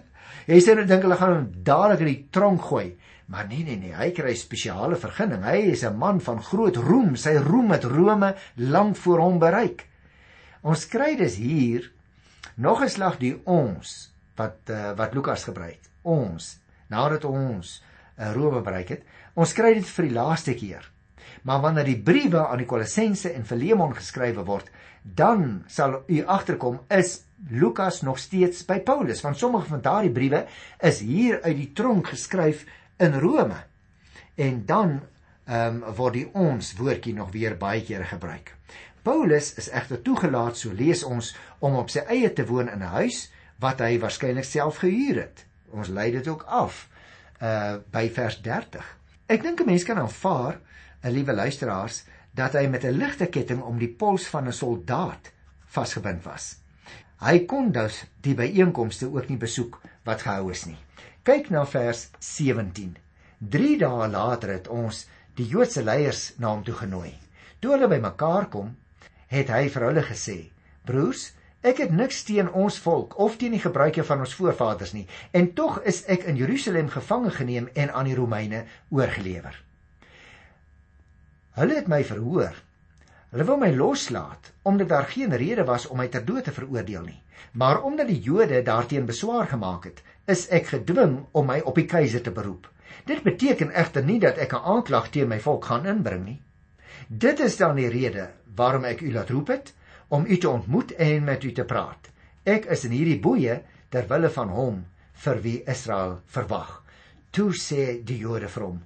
Jy 0.46 0.60
sê 0.60 0.74
nou 0.74 0.84
dink 0.86 1.02
hulle 1.02 1.16
gaan 1.16 1.34
hom 1.34 1.50
dadelik 1.62 2.00
in 2.00 2.06
die 2.06 2.26
tronk 2.30 2.62
gooi, 2.62 2.98
maar 3.30 3.46
nee 3.46 3.62
nee 3.64 3.78
nee, 3.78 3.94
hy 3.94 4.10
kry 4.10 4.34
spesiale 4.34 4.98
vergunning. 4.98 5.44
Hy 5.46 5.70
is 5.70 5.84
'n 5.86 5.96
man 5.96 6.20
van 6.20 6.42
groot 6.42 6.76
roem. 6.76 7.16
Sy 7.16 7.36
roem 7.38 7.70
het 7.70 7.84
Rome 7.84 8.34
lank 8.56 8.96
voor 8.96 9.18
hom 9.18 9.38
bereik. 9.38 9.86
Ons 10.62 10.86
kry 10.86 11.16
dus 11.16 11.36
hier 11.36 11.92
nog 12.56 12.82
'n 12.82 12.88
slag 12.88 13.18
die 13.18 13.40
ons 13.44 14.12
wat 14.36 14.58
uh, 14.70 14.92
wat 14.96 15.14
Lukas 15.14 15.44
gebruik. 15.44 15.80
Ons 16.02 16.58
nadat 16.88 17.24
ons 17.24 17.82
uh, 18.18 18.32
Rome 18.32 18.60
bereik 18.60 18.88
het, 18.88 19.02
Ons 19.38 19.54
kry 19.54 19.76
dit 19.78 19.86
vir 19.86 20.08
die 20.08 20.16
laaste 20.16 20.54
keer. 20.58 20.86
Maar 21.46 21.62
wanneer 21.62 21.86
die 21.86 22.00
briewe 22.04 22.42
aan 22.42 22.60
die 22.60 22.68
Kolossense 22.68 23.30
en 23.32 23.46
Filemon 23.48 23.94
geskrywe 23.96 24.42
word, 24.44 24.68
dan 25.02 25.62
sal 25.70 26.02
u 26.10 26.18
agterkom 26.26 26.80
is 26.92 27.22
Lukas 27.48 28.02
nog 28.04 28.18
steeds 28.20 28.66
by 28.68 28.82
Paulus, 28.84 29.22
want 29.24 29.38
sommige 29.40 29.70
van 29.70 29.80
daardie 29.80 30.12
briewe 30.12 30.42
is 30.84 31.00
hier 31.00 31.38
uit 31.46 31.56
die 31.56 31.70
tronk 31.72 32.10
geskryf 32.12 32.66
in 33.00 33.18
Rome. 33.18 33.56
En 34.34 34.66
dan 34.66 35.00
ehm 35.44 35.82
um, 35.82 35.94
word 35.96 36.14
die 36.14 36.28
ons 36.36 36.74
woordjie 36.78 37.14
nog 37.14 37.32
weer 37.32 37.56
baie 37.58 37.82
kere 37.82 38.04
gebruik. 38.04 38.54
Paulus 39.02 39.54
is 39.58 39.70
egter 39.72 40.02
toegelaat, 40.02 40.56
so 40.56 40.72
lees 40.76 41.02
ons, 41.02 41.32
om 41.58 41.74
op 41.80 41.90
sy 41.90 42.04
eie 42.12 42.28
te 42.32 42.44
woon 42.46 42.68
in 42.68 42.84
'n 42.84 42.94
huis 43.00 43.30
wat 43.58 43.80
hy 43.80 43.98
waarskynlik 43.98 44.44
self 44.44 44.76
gehuur 44.84 45.16
het. 45.16 45.44
Ons 45.72 45.88
lei 45.88 46.10
dit 46.12 46.28
ook 46.28 46.42
af 46.42 46.88
uh 47.42 47.76
by 47.90 48.10
vers 48.12 48.40
30. 48.42 48.96
Ek 49.26 49.42
dink 49.42 49.60
'n 49.60 49.66
mens 49.66 49.84
kan 49.84 49.98
aanvaar, 49.98 50.60
'n 51.02 51.10
liewe 51.10 51.32
luisteraars, 51.32 52.04
dat 52.34 52.52
hy 52.52 52.66
met 52.66 52.84
'n 52.84 52.98
ligte 52.98 53.26
ketting 53.26 53.62
om 53.62 53.78
die 53.78 53.94
pols 53.94 54.26
van 54.26 54.46
'n 54.46 54.52
soldaat 54.52 55.32
vasgebind 55.64 56.22
was. 56.24 56.56
Hy 57.20 57.44
kon 57.46 57.72
dus 57.72 58.04
die 58.20 58.34
byeenkomste 58.34 59.06
ook 59.12 59.28
nie 59.28 59.36
besoek 59.36 59.80
wat 60.04 60.22
gehou 60.22 60.50
is 60.50 60.64
nie. 60.64 60.78
Kyk 61.22 61.50
na 61.50 61.66
vers 61.68 62.06
17. 62.18 62.94
3 63.38 63.74
dae 63.80 64.06
later 64.08 64.54
het 64.54 64.68
ons 64.68 65.02
die 65.36 65.44
Joodse 65.48 65.82
leiers 65.84 66.30
na 66.38 66.54
hom 66.54 66.62
toe 66.64 66.74
genooi. 66.78 67.12
Toe 67.60 67.74
hulle 67.74 67.90
bymekaar 67.92 68.48
kom, 68.48 68.70
het 69.28 69.52
hy 69.52 69.68
vir 69.68 69.86
hulle 69.90 70.04
gesê: 70.06 70.38
"Broers, 70.88 71.30
Ek 71.60 71.76
het 71.76 71.90
niks 71.92 72.22
teen 72.24 72.48
ons 72.56 72.78
volk 72.80 73.18
of 73.20 73.34
teen 73.36 73.52
die 73.52 73.60
gebruike 73.60 74.00
van 74.08 74.22
ons 74.24 74.32
voorvaders 74.32 74.94
nie 74.96 75.04
en 75.36 75.50
tog 75.52 75.82
is 75.84 75.98
ek 76.08 76.22
in 76.30 76.38
Jerusalem 76.40 76.88
gevange 76.88 77.34
geneem 77.36 77.68
en 77.74 77.92
aan 77.92 78.08
die 78.08 78.16
Romeine 78.16 78.62
oorgelewer. 78.88 79.58
Hulle 81.60 81.76
het 81.76 81.90
my 81.92 82.00
verhoor. 82.04 82.56
Hulle 83.30 83.44
wou 83.46 83.56
my 83.58 83.70
loslaat 83.70 84.50
omdat 84.66 84.88
daar 84.88 85.06
geen 85.06 85.36
rede 85.36 85.64
was 85.64 85.86
om 85.86 86.00
my 86.02 86.08
ter 86.08 86.24
dood 86.26 86.44
te 86.44 86.52
veroordeel 86.52 87.04
nie. 87.06 87.22
Maar 87.52 87.82
omdat 87.82 88.08
die 88.10 88.20
Jode 88.20 88.62
daarteen 88.62 89.06
beswaar 89.06 89.46
gemaak 89.46 89.84
het, 89.84 90.02
is 90.26 90.48
ek 90.48 90.66
gedwing 90.66 91.26
om 91.32 91.46
my 91.46 91.60
op 91.64 91.78
die 91.78 91.86
keiser 91.86 92.22
te 92.22 92.32
beroep. 92.34 92.66
Dit 93.06 93.22
beteken 93.22 93.70
egter 93.70 94.04
nie 94.04 94.18
dat 94.20 94.38
ek 94.38 94.52
'n 94.54 94.66
aanklag 94.74 95.10
teen 95.10 95.28
my 95.28 95.40
volk 95.40 95.64
gaan 95.64 95.86
inbring 95.86 96.24
nie. 96.24 96.42
Dit 97.08 97.40
is 97.40 97.56
dan 97.56 97.76
die 97.76 97.88
rede 97.88 98.30
waarom 98.54 98.84
ek 98.84 99.00
u 99.00 99.12
laat 99.12 99.30
roep 99.30 99.48
het 99.48 99.74
om 100.08 100.26
u 100.26 100.36
te 100.36 100.48
ontmoet 100.48 100.92
en 100.92 101.24
met 101.24 101.44
u 101.44 101.52
te 101.52 101.64
praat. 101.64 102.10
Ek 102.44 102.64
is 102.64 102.84
in 102.84 102.90
hierdie 102.90 103.20
boeye 103.20 103.62
ter 103.88 104.06
wille 104.08 104.30
van 104.30 104.48
hom 104.48 104.84
vir 105.12 105.40
wie 105.40 105.62
Israel 105.66 106.20
verwag. 106.26 106.82
Toe 107.30 107.52
sê 107.52 108.02
die 108.04 108.18
Jode 108.18 108.48
vir 108.48 108.62
hom: 108.62 108.82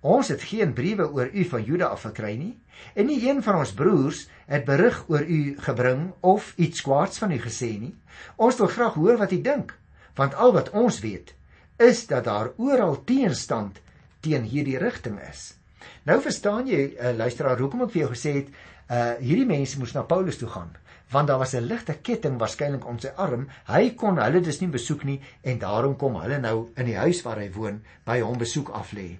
Ons 0.00 0.28
het 0.30 0.42
geen 0.46 0.72
briewe 0.72 1.08
oor 1.10 1.30
u 1.32 1.44
van 1.44 1.64
Juda 1.64 1.86
af 1.90 2.04
gekry 2.06 2.36
nie, 2.38 2.54
en 2.94 3.08
nie 3.10 3.18
een 3.28 3.42
van 3.42 3.58
ons 3.58 3.72
broers 3.74 4.28
het 4.46 4.64
berig 4.64 5.04
oor 5.08 5.22
u 5.26 5.56
gebring 5.58 6.12
of 6.20 6.52
iets 6.56 6.82
kwaads 6.86 7.18
van 7.18 7.34
u 7.34 7.38
gesê 7.42 7.72
nie. 7.78 7.94
Ons 8.36 8.58
wil 8.62 8.70
graag 8.70 8.94
hoor 8.94 9.18
wat 9.18 9.32
u 9.32 9.40
dink, 9.42 9.74
want 10.14 10.34
al 10.34 10.52
wat 10.52 10.70
ons 10.70 11.00
weet 11.00 11.34
is 11.78 12.06
dat 12.06 12.24
daar 12.24 12.50
oral 12.56 13.04
teenstand 13.04 13.78
teen 14.20 14.42
hierdie 14.42 14.78
rigting 14.78 15.18
is. 15.30 15.54
Nou 16.02 16.20
verstaan 16.20 16.66
jy, 16.66 16.94
uh, 16.94 17.12
luisteraar, 17.14 17.58
hoekom 17.58 17.84
ek 17.86 17.94
vir 17.94 18.02
jou 18.02 18.10
gesê 18.14 18.34
het, 18.40 18.50
uh 18.88 19.14
hierdie 19.20 19.46
mense 19.46 19.78
moes 19.78 19.92
na 19.94 20.02
Paulus 20.02 20.38
toe 20.40 20.48
gaan 20.48 20.70
want 21.10 21.28
daar 21.28 21.38
was 21.38 21.54
'n 21.54 21.64
ligte 21.64 21.94
ketting 21.94 22.38
waarskynlik 22.38 22.86
om 22.86 22.98
sy 22.98 23.08
arm. 23.16 23.48
Hy 23.64 23.90
kon 23.90 24.18
hulle 24.18 24.40
dus 24.40 24.60
nie 24.60 24.68
besoek 24.68 25.04
nie 25.04 25.20
en 25.42 25.58
daarom 25.58 25.96
kom 25.96 26.20
hulle 26.20 26.38
nou 26.38 26.68
in 26.76 26.84
die 26.84 26.96
huis 26.96 27.22
waar 27.22 27.38
hy 27.38 27.50
woon 27.52 27.82
by 28.04 28.20
hom 28.20 28.38
besoek 28.38 28.68
af 28.68 28.92
lê. 28.92 29.18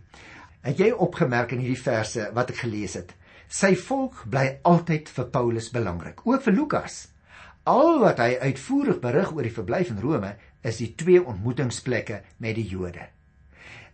Het 0.67 0.81
jy 0.83 0.88
opgemerk 0.91 1.53
in 1.55 1.62
hierdie 1.62 1.81
verse 1.81 2.31
wat 2.35 2.50
ek 2.53 2.62
gelees 2.65 2.97
het? 2.99 3.15
Sy 3.49 3.73
volk 3.81 4.25
bly 4.29 4.59
altyd 4.69 5.09
vir 5.09 5.29
Paulus 5.33 5.71
belangrik, 5.73 6.25
ook 6.27 6.43
vir 6.45 6.57
Lukas. 6.57 6.99
Al 7.69 8.00
wat 8.03 8.21
hy 8.21 8.35
uitvoerig 8.43 8.99
berig 9.00 9.31
oor 9.33 9.47
die 9.47 9.55
verblyf 9.55 9.93
in 9.95 10.03
Rome 10.03 10.35
is 10.67 10.81
die 10.83 10.91
twee 10.99 11.23
ontmoetingsplekke 11.23 12.23
met 12.45 12.59
die 12.59 12.67
Jode. 12.69 13.07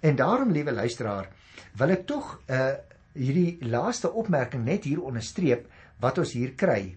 En 0.04 0.16
daarom, 0.16 0.52
liewe 0.52 0.72
luisteraar, 0.72 1.30
wil 1.78 1.94
ek 1.94 2.04
tog 2.10 2.34
uh 2.48 2.74
hierdie 3.14 3.62
laaste 3.70 4.08
opmerking 4.10 4.64
net 4.66 4.88
hier 4.88 4.98
onderstreep 5.06 5.68
wat 6.02 6.16
ons 6.18 6.32
hier 6.34 6.56
kry. 6.58 6.96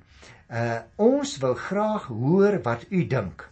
Uh 0.50 0.80
ons 0.98 1.36
wil 1.44 1.54
graag 1.54 2.08
hoor 2.10 2.58
wat 2.66 2.88
u 2.90 3.04
dink. 3.06 3.44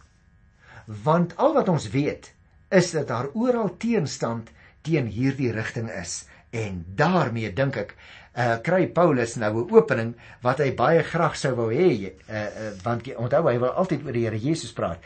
Want 0.86 1.36
al 1.38 1.54
wat 1.54 1.70
ons 1.70 1.86
weet 1.94 2.32
is 2.74 2.90
dat 2.90 3.06
daar 3.12 3.30
oral 3.38 3.76
teenstand 3.78 4.50
teen 4.86 5.10
hierdie 5.10 5.52
rigting 5.52 5.90
is 5.90 6.24
en 6.54 6.84
daarmee 6.98 7.52
dink 7.52 7.76
ek 7.82 7.94
uh 8.36 8.58
kry 8.62 8.86
Paulus 8.98 9.36
nou 9.40 9.52
'n 9.62 9.72
opening 9.74 10.12
wat 10.42 10.60
hy 10.62 10.70
baie 10.76 11.02
graag 11.02 11.36
sou 11.36 11.54
wou 11.56 11.70
hê 11.72 11.88
uh, 11.96 12.36
uh 12.36 12.72
want 12.84 13.08
onthou 13.16 13.48
hy 13.48 13.56
wil 13.58 13.72
altyd 13.72 14.04
oor 14.04 14.12
die 14.12 14.26
Here 14.26 14.38
Jesus 14.38 14.72
praat. 14.72 15.00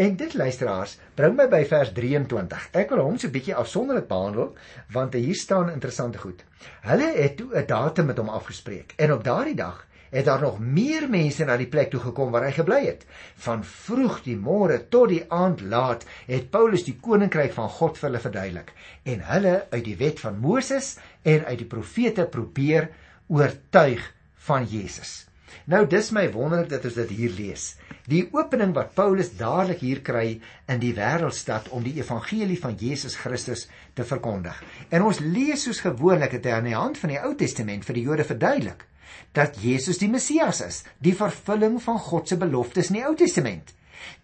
En 0.00 0.16
dit 0.16 0.34
luisteraars, 0.34 0.96
bring 1.14 1.34
my 1.36 1.46
by 1.48 1.64
vers 1.68 1.92
23. 1.92 2.68
Ek 2.72 2.90
wil 2.90 3.02
hom 3.04 3.18
so 3.18 3.28
'n 3.28 3.34
bietjie 3.34 3.54
afsonderlik 3.54 4.08
behandel 4.08 4.54
want 4.92 5.14
hier 5.14 5.34
staan 5.34 5.70
interessante 5.70 6.18
goed. 6.18 6.44
Hulle 6.80 7.12
het 7.16 7.36
toe 7.36 7.52
'n 7.54 7.66
datum 7.66 8.06
met 8.06 8.18
hom 8.18 8.28
afgespreek 8.28 8.94
en 8.96 9.12
op 9.12 9.24
daardie 9.24 9.54
dag 9.54 9.86
het 10.10 10.26
daar 10.26 10.42
nog 10.42 10.58
meer 10.58 11.08
mense 11.10 11.44
na 11.46 11.56
die 11.60 11.68
plek 11.70 11.90
toe 11.90 12.00
gekom 12.02 12.32
waar 12.34 12.46
hy 12.48 12.52
gebly 12.56 12.80
het. 12.86 13.06
Van 13.46 13.64
vroeg 13.64 14.20
die 14.26 14.36
môre 14.36 14.80
tot 14.92 15.10
die 15.12 15.22
aand 15.30 15.62
laat 15.62 16.06
het 16.26 16.50
Paulus 16.50 16.84
die 16.86 16.96
koninkryk 17.00 17.54
van 17.56 17.70
God 17.78 17.98
vir 17.98 18.10
hulle 18.10 18.24
verduidelik 18.26 18.74
en 19.14 19.24
hulle 19.30 19.54
uit 19.70 19.84
die 19.86 19.96
wet 20.00 20.22
van 20.22 20.38
Moses 20.42 20.96
en 21.22 21.46
uit 21.46 21.58
die 21.62 21.70
profete 21.70 22.26
probeer 22.30 22.90
oortuig 23.30 24.02
van 24.46 24.66
Jesus. 24.66 25.30
Nou 25.70 25.84
dis 25.86 26.10
my 26.14 26.24
wonderlik 26.34 26.70
dat 26.72 26.84
ons 26.88 26.98
dit 26.98 27.14
hier 27.14 27.32
lees. 27.36 27.64
Die 28.10 28.24
opening 28.34 28.72
wat 28.74 28.94
Paulus 28.96 29.32
dadelik 29.38 29.82
hier 29.84 30.00
kry 30.02 30.40
in 30.70 30.82
die 30.82 30.92
wêreldstad 30.96 31.68
om 31.76 31.84
die 31.86 31.94
evangelie 32.00 32.58
van 32.58 32.74
Jesus 32.80 33.14
Christus 33.18 33.68
te 33.94 34.06
verkondig. 34.06 34.56
En 34.90 35.06
ons 35.06 35.22
lees 35.22 35.66
soos 35.66 35.82
gewoonlik 35.84 36.38
dit 36.38 36.50
aan 36.50 36.66
die 36.70 36.78
hand 36.78 36.98
van 36.98 37.14
die 37.14 37.20
Ou 37.22 37.34
Testament 37.38 37.86
vir 37.86 37.98
die 37.98 38.06
Jode 38.08 38.26
verduidelik 38.26 38.86
dat 39.32 39.60
Jesus 39.62 39.98
die 39.98 40.10
Messias 40.10 40.60
is, 40.64 40.82
die 40.98 41.14
vervulling 41.16 41.78
van 41.82 41.98
God 41.98 42.28
se 42.28 42.38
beloftes 42.40 42.90
in 42.90 43.00
die 43.00 43.06
Ou 43.06 43.14
Testament. 43.16 43.74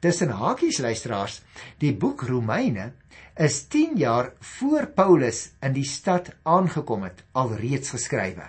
Tussen 0.01 0.33
hakies 0.39 0.81
luisteraars, 0.83 1.41
die 1.83 1.93
boek 1.95 2.25
Romeine 2.29 2.93
is 3.37 3.67
10 3.69 3.97
jaar 4.01 4.33
voor 4.41 4.87
Paulus 4.97 5.51
in 5.61 5.77
die 5.77 5.85
stad 5.85 6.33
aangekom 6.43 7.05
het, 7.05 7.23
alreeds 7.37 7.93
geskrywe. 7.93 8.49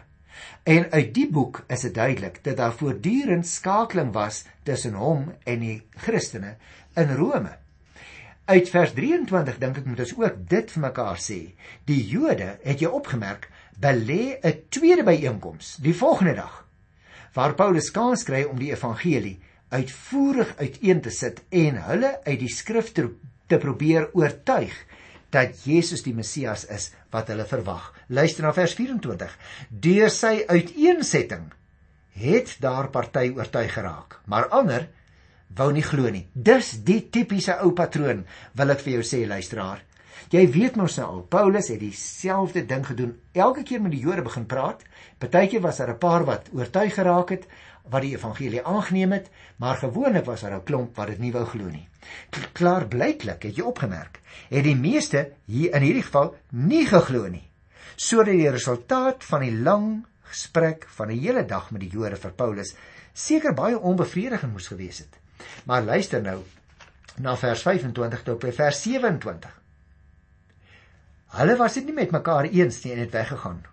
En 0.64 0.92
uit 0.92 1.14
die 1.16 1.28
boek 1.32 1.64
is 1.72 1.84
dit 1.88 1.96
duidelik 1.96 2.42
dat 2.44 2.58
daar 2.58 2.76
voortdurend 2.76 3.48
skakeling 3.48 4.14
was 4.14 4.44
tussen 4.64 4.96
hom 5.00 5.32
en 5.44 5.64
die 5.64 5.78
Christene 6.04 6.56
in 6.96 7.16
Rome. 7.16 7.56
Uit 8.48 8.70
vers 8.72 8.94
23 8.96 9.58
dink 9.60 9.80
ek 9.82 9.88
moet 9.90 10.00
ons 10.00 10.14
ook 10.16 10.36
dit 10.48 10.70
vir 10.72 10.82
mekaar 10.86 11.18
sê. 11.20 11.40
Die 11.90 12.00
Jode, 12.08 12.54
het 12.64 12.80
jy 12.80 12.88
opgemerk, 12.88 13.50
belê 13.76 14.40
'n 14.40 14.62
tweede 14.72 15.04
byeenkoms 15.04 15.76
die 15.84 15.94
volgende 15.94 16.36
dag 16.40 16.64
waar 17.36 17.54
Paulus 17.60 17.92
kans 17.92 18.24
kry 18.24 18.46
om 18.48 18.58
die 18.58 18.72
evangelie 18.72 19.36
uitvoerig 19.70 20.56
uiteen 20.58 21.02
te 21.02 21.12
sit 21.12 21.44
en 21.50 21.76
hulle 21.90 22.24
uit 22.24 22.40
die 22.40 22.50
skrif 22.50 22.94
te, 22.94 23.10
te 23.48 23.58
probeer 23.58 24.10
oortuig 24.14 24.74
dat 25.30 25.66
Jesus 25.66 26.02
die 26.08 26.16
Messias 26.16 26.64
is 26.66 26.94
wat 27.12 27.28
hulle 27.28 27.46
verwag. 27.46 27.94
Luister 28.08 28.48
na 28.48 28.54
vers 28.54 28.74
24. 28.74 29.38
Deur 29.70 30.10
sy 30.10 30.46
uiteensetting 30.48 31.52
het 32.16 32.56
daar 32.64 32.88
party 32.90 33.28
oortuig 33.36 33.74
geraak, 33.74 34.22
maar 34.26 34.48
ander 34.48 34.88
wou 35.56 35.72
nie 35.72 35.84
glo 35.84 36.10
nie. 36.10 36.28
Dis 36.34 36.84
die 36.84 37.10
tipiese 37.10 37.60
ou 37.64 37.72
patroon, 37.74 38.26
wil 38.54 38.72
ek 38.74 38.84
vir 38.86 38.98
jou 38.98 39.04
sê 39.04 39.26
luisteraar. 39.28 39.84
Jy 40.34 40.44
weet 40.52 40.76
mos 40.76 40.98
nou 41.00 41.06
al, 41.08 41.22
Paulus 41.32 41.70
het 41.72 41.80
dieselfde 41.80 42.66
ding 42.68 42.84
gedoen. 42.86 43.14
Elke 43.32 43.64
keer 43.64 43.80
met 43.82 43.94
die 43.96 44.02
Jode 44.04 44.26
begin 44.26 44.48
praat, 44.50 44.84
partykeer 45.22 45.62
was 45.64 45.78
daar 45.78 45.94
'n 45.94 45.98
paar 45.98 46.26
wat 46.26 46.50
oortuig 46.54 46.94
geraak 46.94 47.30
het 47.30 47.48
wat 47.90 48.02
die 48.02 48.16
evangelie 48.16 48.66
aangeneem 48.66 49.12
het, 49.12 49.30
maar 49.58 49.78
gewoonlik 49.78 50.26
was 50.26 50.42
daar 50.42 50.58
'n 50.60 50.64
klomp 50.64 50.96
wat 50.96 51.08
dit 51.08 51.20
nie 51.20 51.32
wou 51.32 51.46
glo 51.46 51.70
nie. 51.70 51.88
Klaar 52.54 52.88
blyklik, 52.88 53.44
het 53.44 53.56
jy 53.56 53.64
opgemerk, 53.64 54.20
het 54.50 54.64
die 54.64 54.76
meeste 54.76 55.32
hier 55.46 55.74
in 55.74 55.82
hierdie 55.82 56.04
geval 56.04 56.36
nie 56.52 56.86
geglo 56.86 57.28
nie. 57.28 57.50
Sodat 57.96 58.34
die 58.34 58.50
resultaat 58.50 59.24
van 59.24 59.42
die 59.42 59.56
lang 59.56 60.06
gesprek 60.22 60.86
van 60.90 61.08
'n 61.08 61.20
hele 61.20 61.46
dag 61.46 61.72
met 61.72 61.82
die 61.82 61.90
Jode 61.90 62.16
vir 62.16 62.32
Paulus 62.32 62.76
seker 63.14 63.54
baie 63.54 63.80
onbevredigend 63.80 64.52
moes 64.52 64.68
gewees 64.68 64.98
het. 64.98 65.20
Maar 65.66 65.84
luister 65.84 66.22
nou 66.22 66.42
na 67.18 67.36
vers 67.38 67.62
25 67.66 68.24
tot 68.24 68.42
by 68.42 68.52
vers 68.54 68.82
27. 68.82 69.54
Hulle 71.38 71.56
was 71.60 71.78
dit 71.78 71.86
nie 71.86 71.96
met 71.98 72.14
mekaar 72.16 72.50
eens 72.50 72.84
nie 72.84 72.94
en 72.94 73.02
het 73.04 73.16
weggegaan. 73.16 73.64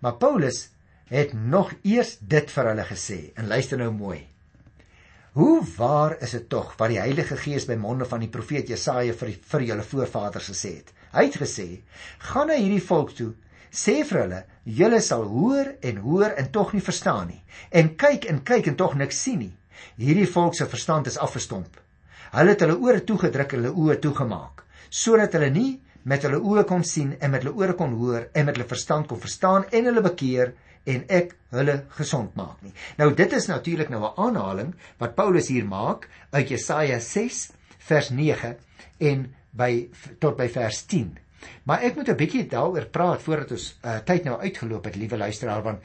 Maar 0.00 0.16
Paulus 0.20 0.68
het 1.08 1.32
nog 1.32 1.72
eers 1.82 2.16
dit 2.20 2.50
vir 2.50 2.70
hulle 2.70 2.86
gesê 2.88 3.18
en 3.34 3.46
luister 3.46 3.78
nou 3.78 3.90
mooi. 3.92 4.24
Hoe 5.34 5.64
waar 5.76 6.16
is 6.22 6.30
dit 6.36 6.48
tog 6.48 6.76
wat 6.78 6.92
die 6.92 7.00
Heilige 7.00 7.36
Gees 7.36 7.66
by 7.66 7.74
monde 7.74 8.06
van 8.06 8.22
die 8.22 8.30
profeet 8.30 8.68
Jesaja 8.70 9.14
vir 9.18 9.32
vir 9.50 9.64
julle 9.68 9.86
voorvaders 9.86 10.50
gesê 10.52 10.76
het? 10.76 10.92
Hy 11.14 11.24
het 11.26 11.38
gesê: 11.40 11.66
"Gaan 12.18 12.46
na 12.46 12.54
hierdie 12.54 12.82
volk 12.82 13.10
toe, 13.18 13.32
sê 13.70 14.04
vir 14.06 14.20
hulle: 14.20 14.44
Julle 14.64 15.00
sal 15.00 15.24
hoor 15.28 15.74
en 15.80 15.96
hoor 15.96 16.30
en 16.38 16.50
tog 16.50 16.72
nie 16.72 16.82
verstaan 16.82 17.28
nie, 17.28 17.42
en 17.70 17.96
kyk 17.96 18.24
en 18.30 18.42
kyk 18.42 18.66
en 18.66 18.76
tog 18.76 18.94
niks 18.94 19.22
sien 19.22 19.38
nie. 19.38 19.56
Hierdie 19.96 20.26
volk 20.26 20.54
se 20.54 20.66
verstand 20.66 21.06
is 21.06 21.18
afgestomp. 21.18 21.80
Hulle 22.34 22.54
het 22.54 22.60
hulle 22.60 22.78
ore 22.78 23.04
toegedruk 23.06 23.52
en 23.52 23.62
hulle 23.62 23.74
oë 23.84 23.98
toegemaak, 24.02 24.64
sodat 24.90 25.36
hulle 25.36 25.50
nie 25.54 25.80
met 26.04 26.24
hulle 26.26 26.40
oë 26.42 26.64
kon 26.68 26.84
sien 26.84 27.14
en 27.20 27.30
met 27.30 27.44
hulle 27.44 27.54
ore 27.56 27.76
kon 27.78 27.94
hoor 28.00 28.28
en 28.32 28.46
met 28.46 28.56
hulle 28.56 28.68
verstand 28.68 29.08
kon 29.08 29.20
verstaan 29.20 29.64
en 29.70 29.90
hulle 29.90 30.04
bekeer 30.04 30.52
en 30.90 31.04
ek 31.08 31.32
hulle 31.54 31.76
gesond 31.96 32.34
maak 32.36 32.60
nie. 32.62 32.74
Nou 32.98 33.12
dit 33.16 33.32
is 33.32 33.48
natuurlik 33.48 33.90
nou 33.90 34.02
'n 34.04 34.14
aanhaling 34.26 34.74
wat 34.98 35.14
Paulus 35.14 35.48
hier 35.48 35.64
maak 35.64 36.08
uit 36.32 36.48
Jesaja 36.48 36.98
6 37.00 37.50
vers 37.78 38.10
9 38.10 38.56
en 39.00 39.34
by 39.52 39.88
tot 40.18 40.36
by 40.36 40.48
vers 40.48 40.82
10. 40.86 41.18
Maar 41.64 41.82
ek 41.82 41.96
moet 41.96 42.08
'n 42.08 42.16
bietjie 42.16 42.46
daaroor 42.48 42.86
praat 42.86 43.22
voordat 43.22 43.50
ons 43.50 43.78
uh, 43.84 43.98
tyd 43.98 44.24
nou 44.24 44.40
uitgeloop 44.40 44.84
het, 44.84 44.96
liewe 44.96 45.16
luisteraar, 45.16 45.62
want 45.62 45.80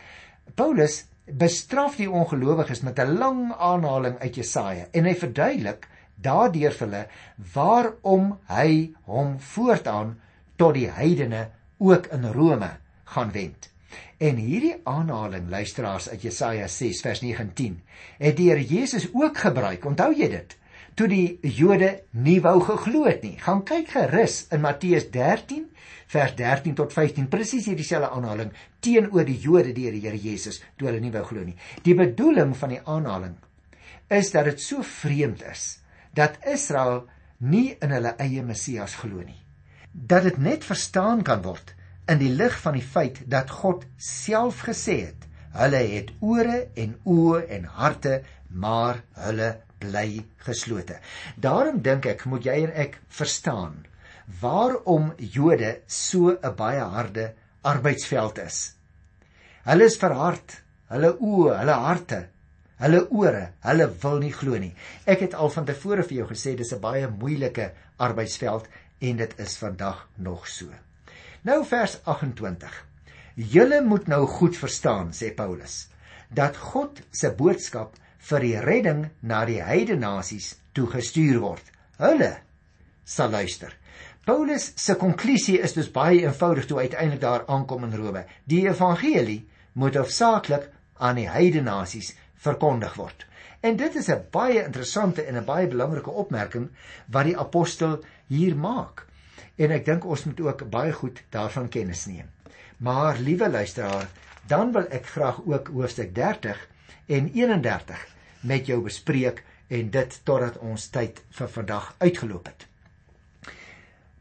Paulus 0.55 1.05
bestraf 1.37 1.95
die 1.99 2.09
ongelowiges 2.09 2.81
met 2.81 2.99
'n 2.99 3.17
lang 3.17 3.53
aanhaling 3.53 4.17
uit 4.19 4.35
Jesaja 4.35 4.87
en 4.91 5.05
hy 5.05 5.15
verduidelik 5.15 5.87
daardeur 6.15 6.71
vir 6.71 6.87
hulle 6.87 7.07
waarom 7.53 8.37
hy 8.47 8.93
hom 9.05 9.39
voortaan 9.39 10.19
tot 10.55 10.73
die 10.73 10.89
heidene 10.91 11.49
ook 11.77 12.07
in 12.07 12.31
Rome 12.31 12.71
gaan 13.03 13.31
wend. 13.31 13.69
En 14.17 14.35
hierdie 14.35 14.75
aanhaling 14.83 15.49
luisteraars 15.49 16.09
uit 16.09 16.21
Jesaja 16.21 16.67
6 16.67 17.01
vers 17.01 17.21
19 17.21 17.81
het 18.17 18.37
die 18.37 18.49
Here 18.49 18.65
Jesus 18.65 19.07
ook 19.13 19.37
gebruik. 19.37 19.85
Onthou 19.85 20.11
jy 20.13 20.29
dit? 20.29 20.58
Toe 20.99 21.07
die 21.07 21.39
Jode 21.55 21.93
nie 22.11 22.41
wou 22.43 22.57
geglo 22.59 23.05
het 23.07 23.21
nie. 23.23 23.37
Gaan 23.39 23.61
kyk 23.63 23.93
gerus 23.93 24.41
in 24.51 24.59
Matteus 24.59 25.05
13 25.13 25.61
vers 26.11 26.33
13 26.35 26.73
tot 26.75 26.91
15 26.91 27.29
presies 27.31 27.69
hierdie 27.69 27.85
selfde 27.87 28.09
aanhaling 28.17 28.49
teenoor 28.83 29.23
die 29.23 29.37
Jode 29.39 29.71
deur 29.77 29.95
die 29.95 30.01
Here 30.03 30.19
Jesus 30.19 30.57
toe 30.75 30.89
hulle 30.89 30.99
nie 30.99 31.13
wou 31.13 31.21
glo 31.29 31.45
nie. 31.45 31.55
Die 31.85 31.95
bedoeling 31.95 32.51
van 32.59 32.73
die 32.73 32.81
aanhaling 32.83 33.37
is 34.11 34.33
dat 34.33 34.49
dit 34.49 34.59
so 34.59 34.83
vreemd 34.83 35.45
is 35.47 35.69
dat 36.19 36.35
Israel 36.43 37.05
nie 37.37 37.77
in 37.79 37.95
hulle 37.95 38.11
eie 38.19 38.43
Messias 38.43 38.97
glo 38.99 39.23
nie. 39.23 39.39
Dat 39.93 40.27
dit 40.27 40.43
net 40.49 40.67
verstaan 40.67 41.23
kan 41.23 41.45
word 41.47 41.71
in 42.11 42.19
die 42.19 42.33
lig 42.33 42.59
van 42.59 42.75
die 42.75 42.83
feit 42.83 43.23
dat 43.31 43.55
God 43.61 43.87
self 43.95 44.65
gesê 44.67 44.99
het: 45.05 45.31
"Hulle 45.55 45.79
het 45.95 46.11
ore 46.19 46.59
en 46.75 46.99
oë 47.07 47.45
en 47.55 47.71
harte, 47.79 48.19
maar 48.51 48.99
hulle 49.15 49.53
bly 49.79 50.25
geslote." 50.45 50.99
Daarom 51.35 51.81
dink 51.81 52.05
ek 52.05 52.25
moet 52.25 52.45
jy 52.45 52.63
en 52.63 52.73
ek 52.73 52.99
verstaan 53.07 53.85
waarom 54.41 55.13
Jode 55.17 55.81
so 55.87 56.31
'n 56.31 56.55
baie 56.55 56.81
harde 56.81 57.33
arbeidsveld 57.61 58.37
is. 58.37 58.75
Hulle 59.63 59.85
is 59.85 59.97
verhard, 59.97 60.61
hulle 60.87 61.17
oë, 61.17 61.57
hulle 61.59 61.73
harte 61.73 62.29
hulle 62.79 63.01
ore, 63.11 63.45
hulle 63.67 63.87
wil 64.03 64.21
nie 64.23 64.33
glo 64.33 64.59
nie. 64.59 64.71
Ek 65.09 65.25
het 65.25 65.35
al 65.35 65.51
van 65.53 65.67
tevore 65.67 66.05
vir 66.07 66.21
jou 66.21 66.27
gesê 66.29 66.55
dis 66.55 66.73
'n 66.73 66.79
baie 66.81 67.07
moeilike 67.07 67.71
arbeidsveld 67.97 68.67
en 69.01 69.17
dit 69.17 69.39
is 69.39 69.57
vandag 69.57 70.07
nog 70.17 70.47
so. 70.47 70.67
Nou 71.43 71.65
vers 71.65 71.99
28. 72.03 72.85
Julle 73.35 73.81
moet 73.81 74.07
nou 74.07 74.25
goed 74.27 74.57
verstaan, 74.57 75.11
sê 75.11 75.35
Paulus, 75.35 75.87
dat 76.29 76.57
God 76.57 77.01
se 77.11 77.31
boodskap 77.31 77.95
vir 78.19 78.39
die 78.39 78.59
redding 78.59 79.05
na 79.21 79.45
die 79.45 79.61
heidene 79.63 79.99
nasies 79.99 80.55
toegestuur 80.73 81.39
word. 81.39 81.63
Hulle 81.99 82.37
sal 83.05 83.31
luister. 83.31 83.73
Paulus 84.25 84.73
se 84.77 84.93
konklusie 84.99 85.57
is 85.63 85.73
dus 85.73 85.89
baie 85.91 86.21
eenvoudig 86.21 86.67
toe 86.69 86.79
uiteindelik 86.79 87.21
daar 87.21 87.47
aankom 87.47 87.87
in 87.87 87.95
Rome. 87.97 88.25
Die 88.45 88.67
evangelie 88.67 89.47
moet 89.73 89.95
hoofsaaklik 89.97 90.69
aan 90.99 91.17
die 91.17 91.29
heidene 91.29 91.71
nasies 91.71 92.13
verkondig 92.43 92.93
word. 92.99 93.25
En 93.61 93.75
dit 93.75 93.95
is 93.95 94.09
'n 94.09 94.27
baie 94.31 94.63
interessante 94.63 95.23
en 95.23 95.35
'n 95.35 95.45
baie 95.45 95.67
belangrike 95.67 96.11
opmerking 96.11 96.69
wat 97.07 97.25
die 97.25 97.37
apostel 97.37 98.03
hier 98.27 98.55
maak. 98.55 99.05
En 99.57 99.71
ek 99.71 99.85
dink 99.85 100.05
ons 100.05 100.23
moet 100.23 100.39
ook 100.39 100.69
baie 100.69 100.93
goed 100.93 101.23
daarvan 101.29 101.69
kennis 101.69 102.05
neem. 102.05 102.29
Maar 102.77 103.17
liewe 103.17 103.49
luisteraar, 103.49 104.07
dan 104.47 104.71
wil 104.71 104.85
ek 104.89 105.05
graag 105.05 105.41
ook 105.45 105.67
hoofstuk 105.67 106.15
30 106.15 106.68
en 107.09 107.29
31 107.33 108.07
met 108.45 108.69
jou 108.69 108.81
bespreek 108.85 109.43
en 109.67 109.89
dit 109.93 110.17
totdat 110.23 110.57
ons 110.65 110.89
tyd 110.93 111.21
vir 111.37 111.51
vandag 111.57 111.93
uitgeloop 111.97 112.49
het. 112.51 112.65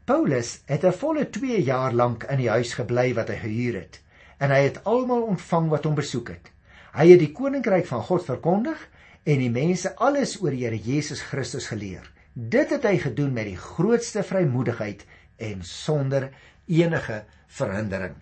Paulus 0.09 0.61
het 0.65 0.85
'n 0.85 0.97
volle 1.01 1.29
2 1.29 1.63
jaar 1.63 1.93
lank 1.93 2.23
in 2.23 2.37
die 2.37 2.49
huis 2.49 2.73
gebly 2.73 3.13
wat 3.13 3.29
hy 3.29 3.35
gehuur 3.35 3.75
het 3.79 4.01
en 4.37 4.49
hy 4.49 4.61
het 4.63 4.83
almal 4.83 5.21
ontvang 5.21 5.69
wat 5.69 5.83
hom 5.83 5.95
besoek 5.95 6.29
het. 6.29 6.51
Hy 6.93 7.07
het 7.11 7.19
die 7.19 7.31
koninkryk 7.31 7.85
van 7.85 8.01
God 8.01 8.25
verkondig 8.25 8.89
en 9.23 9.39
die 9.39 9.51
mense 9.51 9.95
alles 9.95 10.41
oor 10.41 10.51
die 10.51 10.63
Here 10.65 10.79
Jesus 10.79 11.21
Christus 11.21 11.67
geleer. 11.67 12.11
Dit 12.33 12.69
het 12.69 12.83
hy 12.83 12.97
gedoen 12.97 13.33
met 13.33 13.45
die 13.45 13.57
grootste 13.57 14.23
vrymoedigheid 14.23 15.05
en 15.37 15.63
sonder 15.63 16.29
enige 16.65 17.23
verhindering. 17.47 18.15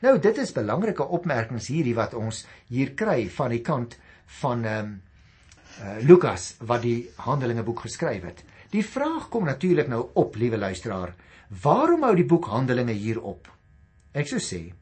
Nou 0.00 0.18
dit 0.18 0.38
is 0.38 0.52
belangrike 0.52 1.04
opmerkings 1.04 1.68
hierdie 1.72 1.94
wat 1.94 2.14
ons 2.14 2.46
hier 2.68 2.94
kry 2.94 3.28
van 3.28 3.50
die 3.50 3.60
kant 3.60 3.98
van 4.40 4.64
ehm 4.64 4.84
um, 4.84 5.00
uh, 5.80 5.96
Lukas 6.06 6.54
wat 6.58 6.82
die 6.82 7.10
Handelinge 7.16 7.62
boek 7.62 7.80
geskryf 7.86 8.22
het. 8.22 8.44
Die 8.70 8.84
vraag 8.84 9.28
kom 9.28 9.44
natuurlik 9.44 9.88
nou 9.88 10.08
op, 10.14 10.36
liewe 10.36 10.56
luisteraar, 10.56 11.14
waarom 11.62 12.02
hou 12.02 12.14
die 12.14 12.26
boek 12.26 12.46
Handelinge 12.46 12.92
hier 12.92 13.20
op? 13.22 13.48
Ek 14.12 14.28
sou 14.30 14.40
sê 14.40 14.72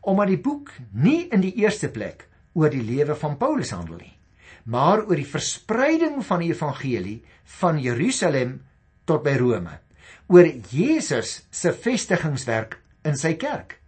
omdat 0.00 0.28
die 0.28 0.38
boek 0.38 0.70
nie 0.92 1.28
in 1.30 1.40
die 1.42 1.54
eerste 1.62 1.88
plek 1.88 2.28
oor 2.54 2.70
die 2.70 2.82
lewe 2.82 3.14
van 3.18 3.36
Paulus 3.38 3.70
handel 3.70 3.98
nie 3.98 4.16
maar 4.64 5.02
oor 5.06 5.18
die 5.18 5.26
verspreiding 5.26 6.20
van 6.26 6.42
die 6.42 6.52
evangelie 6.52 7.18
van 7.58 7.80
Jerusalem 7.82 8.60
tot 9.08 9.24
by 9.26 9.34
Rome, 9.40 9.78
oor 10.30 10.46
Jesus 10.70 11.42
se 11.50 11.72
vestigingswerk 11.74 12.78
in 13.06 13.18
sy 13.18 13.34
kerk. 13.34 13.80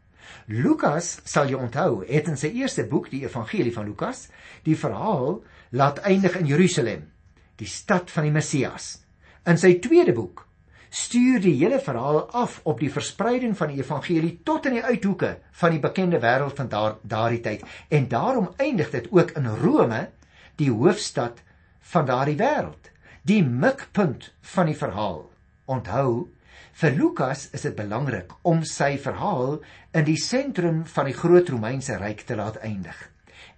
Lukas, 0.46 1.20
sal 1.24 1.48
jy 1.48 1.56
onthou, 1.56 2.02
het 2.08 2.28
in 2.28 2.36
sy 2.36 2.50
eerste 2.60 2.84
boek, 2.88 3.08
die 3.12 3.22
Evangelie 3.24 3.72
van 3.72 3.86
Lukas, 3.88 4.26
die 4.66 4.76
verhaal 4.76 5.38
laat 5.72 6.02
eindig 6.04 6.36
in 6.40 6.50
Jerusalem, 6.50 7.06
die 7.56 7.68
stad 7.68 8.12
van 8.12 8.28
die 8.28 8.34
Messias. 8.34 8.98
In 9.48 9.56
sy 9.60 9.78
tweede 9.80 10.12
boek 10.16 10.44
stuur 10.94 11.40
die 11.42 11.56
hele 11.58 11.80
verhaal 11.82 12.20
af 12.30 12.60
op 12.70 12.78
die 12.78 12.90
verspreiding 12.92 13.56
van 13.58 13.72
die 13.72 13.80
evangelie 13.82 14.36
tot 14.46 14.68
in 14.68 14.76
die 14.76 14.84
uithoeke 14.84 15.32
van 15.58 15.74
die 15.74 15.80
bekende 15.82 16.20
wêreld 16.22 16.54
van 16.54 16.68
daar 16.70 16.94
daardie 17.02 17.40
tyd 17.42 17.64
en 17.90 18.06
daarom 18.08 18.52
eindig 18.62 18.92
dit 18.92 19.08
ook 19.10 19.32
in 19.40 19.48
Rome 19.64 20.04
die 20.60 20.70
hoofstad 20.70 21.40
van 21.90 22.06
daardie 22.06 22.38
wêreld, 22.38 22.92
die 23.26 23.42
mikpunt 23.42 24.30
van 24.54 24.70
die 24.70 24.78
verhaal. 24.78 25.24
Onthou, 25.66 26.28
vir 26.74 26.94
Lukas 26.98 27.48
is 27.54 27.62
dit 27.66 27.74
belangrik 27.76 28.32
om 28.50 28.64
sy 28.66 28.96
verhaal 28.98 29.60
in 29.94 30.06
die 30.08 30.18
sentrum 30.18 30.82
van 30.90 31.06
die 31.06 31.16
groot 31.16 31.50
Romeinse 31.52 31.98
ryk 32.00 32.24
te 32.26 32.34
laat 32.38 32.58
eindig. 32.66 32.96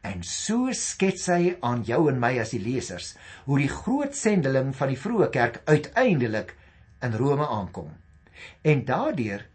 En 0.04 0.20
so 0.26 0.72
skets 0.76 1.26
hy 1.32 1.54
aan 1.64 1.82
jou 1.88 2.06
en 2.10 2.20
my 2.20 2.34
as 2.42 2.52
die 2.52 2.60
lesers 2.62 3.14
hoe 3.46 3.58
die 3.62 3.72
groot 3.72 4.14
sendeling 4.14 4.74
van 4.76 4.92
die 4.92 5.00
vroeë 5.00 5.30
kerk 5.32 5.62
uiteindelik 5.64 6.52
in 7.06 7.16
Rome 7.16 7.46
aankom. 7.48 7.88
En 8.62 8.84
daardeur 8.84 9.46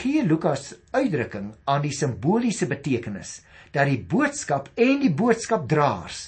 gee 0.00 0.24
Lukas 0.26 0.72
uitdrukking 0.90 1.52
aan 1.70 1.86
die 1.86 1.94
simboliese 1.94 2.66
betekenis 2.66 3.38
dat 3.72 3.86
die 3.88 4.00
boodskap 4.00 4.72
en 4.74 4.98
die 5.04 5.14
boodskapdraers 5.14 6.26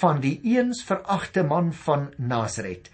van 0.00 0.20
die 0.20 0.36
eens 0.56 0.82
veragte 0.84 1.46
man 1.46 1.70
van 1.86 2.10
Nasaret 2.18 2.90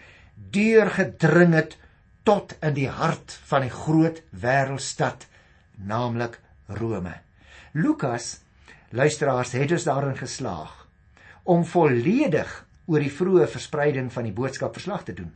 deurgedring 0.52 1.56
het 1.56 1.78
tot 2.26 2.56
in 2.58 2.74
die 2.74 2.88
hart 2.90 3.36
van 3.46 3.62
die 3.62 3.70
groot 3.70 4.16
wêreldstad 4.42 5.28
naamlik 5.78 6.40
Rome. 6.66 7.12
Lukas 7.78 8.40
luisteraars 8.90 9.52
het 9.54 9.68
dus 9.70 9.86
daarin 9.86 10.16
geslaag 10.18 10.72
om 11.42 11.62
volledig 11.64 12.50
oor 12.90 13.04
die 13.04 13.12
vroeë 13.14 13.46
verspreiding 13.52 14.08
van 14.12 14.26
die 14.26 14.34
boodskap 14.34 14.74
verslag 14.74 15.04
te 15.06 15.14
doen. 15.14 15.30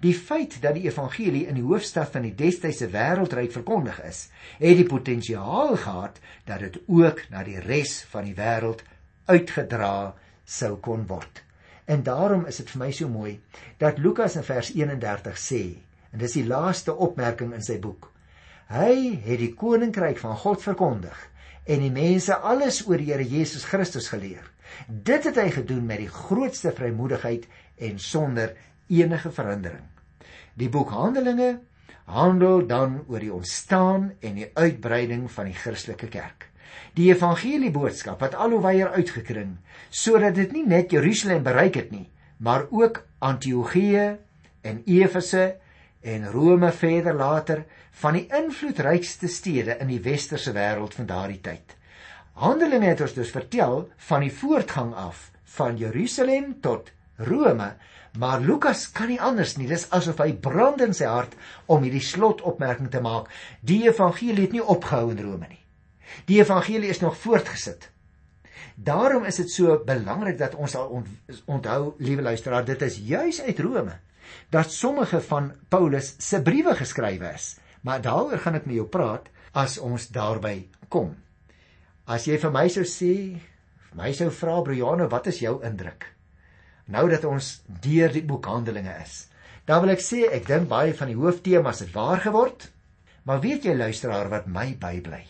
Die 0.00 0.14
feit 0.16 0.56
dat 0.64 0.78
die 0.78 0.86
evangelie 0.88 1.44
in 1.48 1.60
die 1.60 1.66
hoofstad 1.66 2.08
van 2.14 2.24
die 2.24 2.32
destydse 2.36 2.88
wêreldryk 2.92 3.52
verkondig 3.52 4.00
is, 4.08 4.22
het 4.56 4.80
die 4.80 4.88
potensiaal 4.88 5.76
gehad 5.76 6.20
dat 6.48 6.64
dit 6.64 6.80
ook 6.88 7.20
na 7.28 7.44
die 7.44 7.60
res 7.66 7.98
van 8.14 8.24
die 8.28 8.36
wêreld 8.40 8.80
uitgedra 9.28 10.14
sou 10.44 10.72
kon 10.80 11.04
word. 11.12 11.44
En 11.84 12.00
daarom 12.06 12.48
is 12.48 12.64
dit 12.64 12.72
vir 12.72 12.84
my 12.86 12.90
so 12.96 13.12
mooi 13.12 13.36
dat 13.76 14.00
Lukas 14.00 14.40
in 14.40 14.48
vers 14.48 14.72
31 14.72 15.40
sê, 15.40 15.64
en 16.12 16.22
dis 16.22 16.36
die 16.38 16.46
laaste 16.46 16.94
opmerking 16.94 17.54
in 17.56 17.64
sy 17.64 17.78
boek. 17.82 18.08
Hy 18.70 19.20
het 19.24 19.40
die 19.42 19.52
koninkryk 19.58 20.18
van 20.22 20.36
God 20.42 20.62
verkondig 20.62 21.16
en 21.70 21.82
die 21.84 21.92
mense 21.94 22.36
alles 22.36 22.82
oor 22.86 22.98
die 22.98 23.10
Here 23.12 23.26
Jesus 23.26 23.66
Christus 23.68 24.08
geleer. 24.10 24.46
Dit 24.86 25.26
het 25.26 25.38
hy 25.38 25.48
gedoen 25.54 25.86
met 25.86 26.02
die 26.02 26.10
grootste 26.10 26.72
vrymoedigheid 26.74 27.48
en 27.78 27.98
sonder 27.98 28.54
enige 28.90 29.30
verhindering. 29.34 29.86
Die 30.54 30.70
boek 30.70 30.94
Handelinge 30.94 31.58
handel 32.10 32.66
dan 32.66 33.02
oor 33.08 33.22
die 33.22 33.34
ontstaan 33.34 34.12
en 34.20 34.38
die 34.38 34.50
uitbreiding 34.54 35.28
van 35.30 35.50
die 35.50 35.58
Christelike 35.58 36.10
kerk 36.10 36.50
die 36.98 37.10
evangelieboodskap 37.12 38.22
wat 38.22 38.34
al 38.34 38.54
hoe 38.56 38.62
wyer 38.64 38.90
uitgekring 38.96 39.54
sodat 39.94 40.36
dit 40.38 40.52
nie 40.54 40.66
net 40.66 40.94
Jerusalem 40.94 41.44
bereik 41.46 41.78
het 41.78 41.90
nie 41.94 42.08
maar 42.38 42.66
ook 42.70 43.04
Antiochië 43.18 44.16
en 44.66 44.82
Efese 44.86 45.60
en 46.00 46.30
Rome 46.30 46.72
verder 46.72 47.14
later 47.14 47.64
van 48.00 48.16
die 48.16 48.26
invloedrykste 48.32 49.28
stede 49.28 49.76
in 49.80 49.90
die 49.92 50.00
westerse 50.00 50.52
wêreld 50.56 50.96
van 50.96 51.08
daardie 51.08 51.40
tyd. 51.44 51.76
Handelinge 52.40 52.88
het 52.88 53.02
ons 53.04 53.16
dus 53.16 53.32
vertel 53.34 53.84
van 54.08 54.24
die 54.24 54.32
voortgang 54.32 54.94
af 54.96 55.28
van 55.58 55.76
Jerusalem 55.76 56.54
tot 56.64 56.88
Rome, 57.20 57.74
maar 58.18 58.40
Lukas 58.40 58.86
kan 58.90 59.10
nie 59.12 59.20
anders 59.20 59.56
nie. 59.58 59.68
Dis 59.68 59.90
asof 59.92 60.22
hy 60.24 60.32
brand 60.32 60.80
in 60.80 60.96
sy 60.96 61.04
hart 61.10 61.36
om 61.68 61.84
hierdie 61.84 62.02
slotopmerking 62.02 62.88
te 62.90 63.02
maak. 63.04 63.28
Die 63.60 63.82
evangelie 63.84 64.48
het 64.48 64.56
nie 64.56 64.64
opgehou 64.64 65.10
in 65.12 65.20
Rome 65.20 65.50
nie. 65.50 65.60
Die 66.26 66.40
evangelie 66.40 66.88
is 66.90 67.04
nog 67.04 67.18
voortgesit. 67.20 67.90
Daarom 68.74 69.26
is 69.28 69.36
dit 69.36 69.50
so 69.52 69.76
belangrik 69.84 70.38
dat 70.40 70.56
ons 70.56 70.74
al 70.78 71.02
onthou, 71.44 71.94
liewe 71.98 72.24
luisteraar, 72.24 72.64
dit 72.64 72.82
is 72.82 72.96
juis 73.04 73.42
uit 73.44 73.60
Rome 73.60 73.98
dat 74.50 74.72
sommige 74.72 75.20
van 75.20 75.52
Paulus 75.68 76.14
se 76.18 76.42
briewe 76.42 76.74
geskrywe 76.78 77.32
is. 77.34 77.56
Maar 77.80 78.02
daaroor 78.04 78.38
gaan 78.38 78.58
ek 78.60 78.66
met 78.68 78.76
jou 78.76 78.86
praat 78.86 79.30
as 79.56 79.78
ons 79.78 80.08
daarby 80.12 80.68
kom. 80.88 81.14
As 82.06 82.26
jy 82.26 82.38
vir 82.42 82.52
my 82.54 82.66
sou 82.68 82.84
sê, 82.84 83.14
vir 83.88 83.98
my 83.98 84.12
sou 84.12 84.30
vra 84.34 84.60
Brianne, 84.66 85.08
wat 85.08 85.30
is 85.30 85.40
jou 85.40 85.56
indruk? 85.66 86.06
Nou 86.90 87.08
dat 87.10 87.24
ons 87.24 87.60
deur 87.66 88.12
die 88.12 88.26
boek 88.26 88.46
Handelinge 88.50 88.94
is. 89.02 89.26
Dan 89.66 89.84
wil 89.84 89.94
ek 89.94 90.04
sê 90.04 90.26
ek 90.28 90.48
dink 90.48 90.68
baie 90.68 90.94
van 90.94 91.10
die 91.10 91.18
hooftemas 91.18 91.84
het 91.84 91.94
waar 91.94 92.22
geword. 92.22 92.70
Maar 93.24 93.44
weet 93.44 93.68
jy 93.68 93.76
luisteraar 93.78 94.30
wat 94.32 94.50
my 94.50 94.72
bybly? 94.80 95.22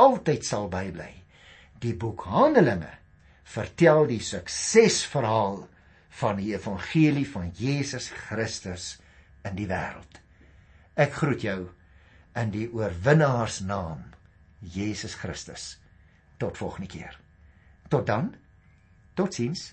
altyd 0.00 0.44
sal 0.46 0.68
bybly. 0.70 1.10
Die 1.82 1.94
boek 1.94 2.26
Handelinge 2.30 2.90
vertel 3.54 4.08
die 4.10 4.22
suksesverhaal 4.24 5.64
van 6.20 6.38
die 6.38 6.52
evangelie 6.54 7.26
van 7.30 7.50
Jesus 7.58 8.08
Christus 8.08 8.98
in 9.44 9.56
die 9.58 9.66
wêreld. 9.70 10.20
Ek 10.94 11.16
groet 11.18 11.42
jou 11.42 11.58
in 12.38 12.52
die 12.54 12.68
oorwinnaarsnaam 12.70 14.04
Jesus 14.74 15.16
Christus. 15.18 15.74
Tot 16.38 16.58
volgende 16.58 16.88
keer. 16.90 17.18
Tot 17.90 18.06
dan. 18.06 18.34
Totsiens. 19.14 19.72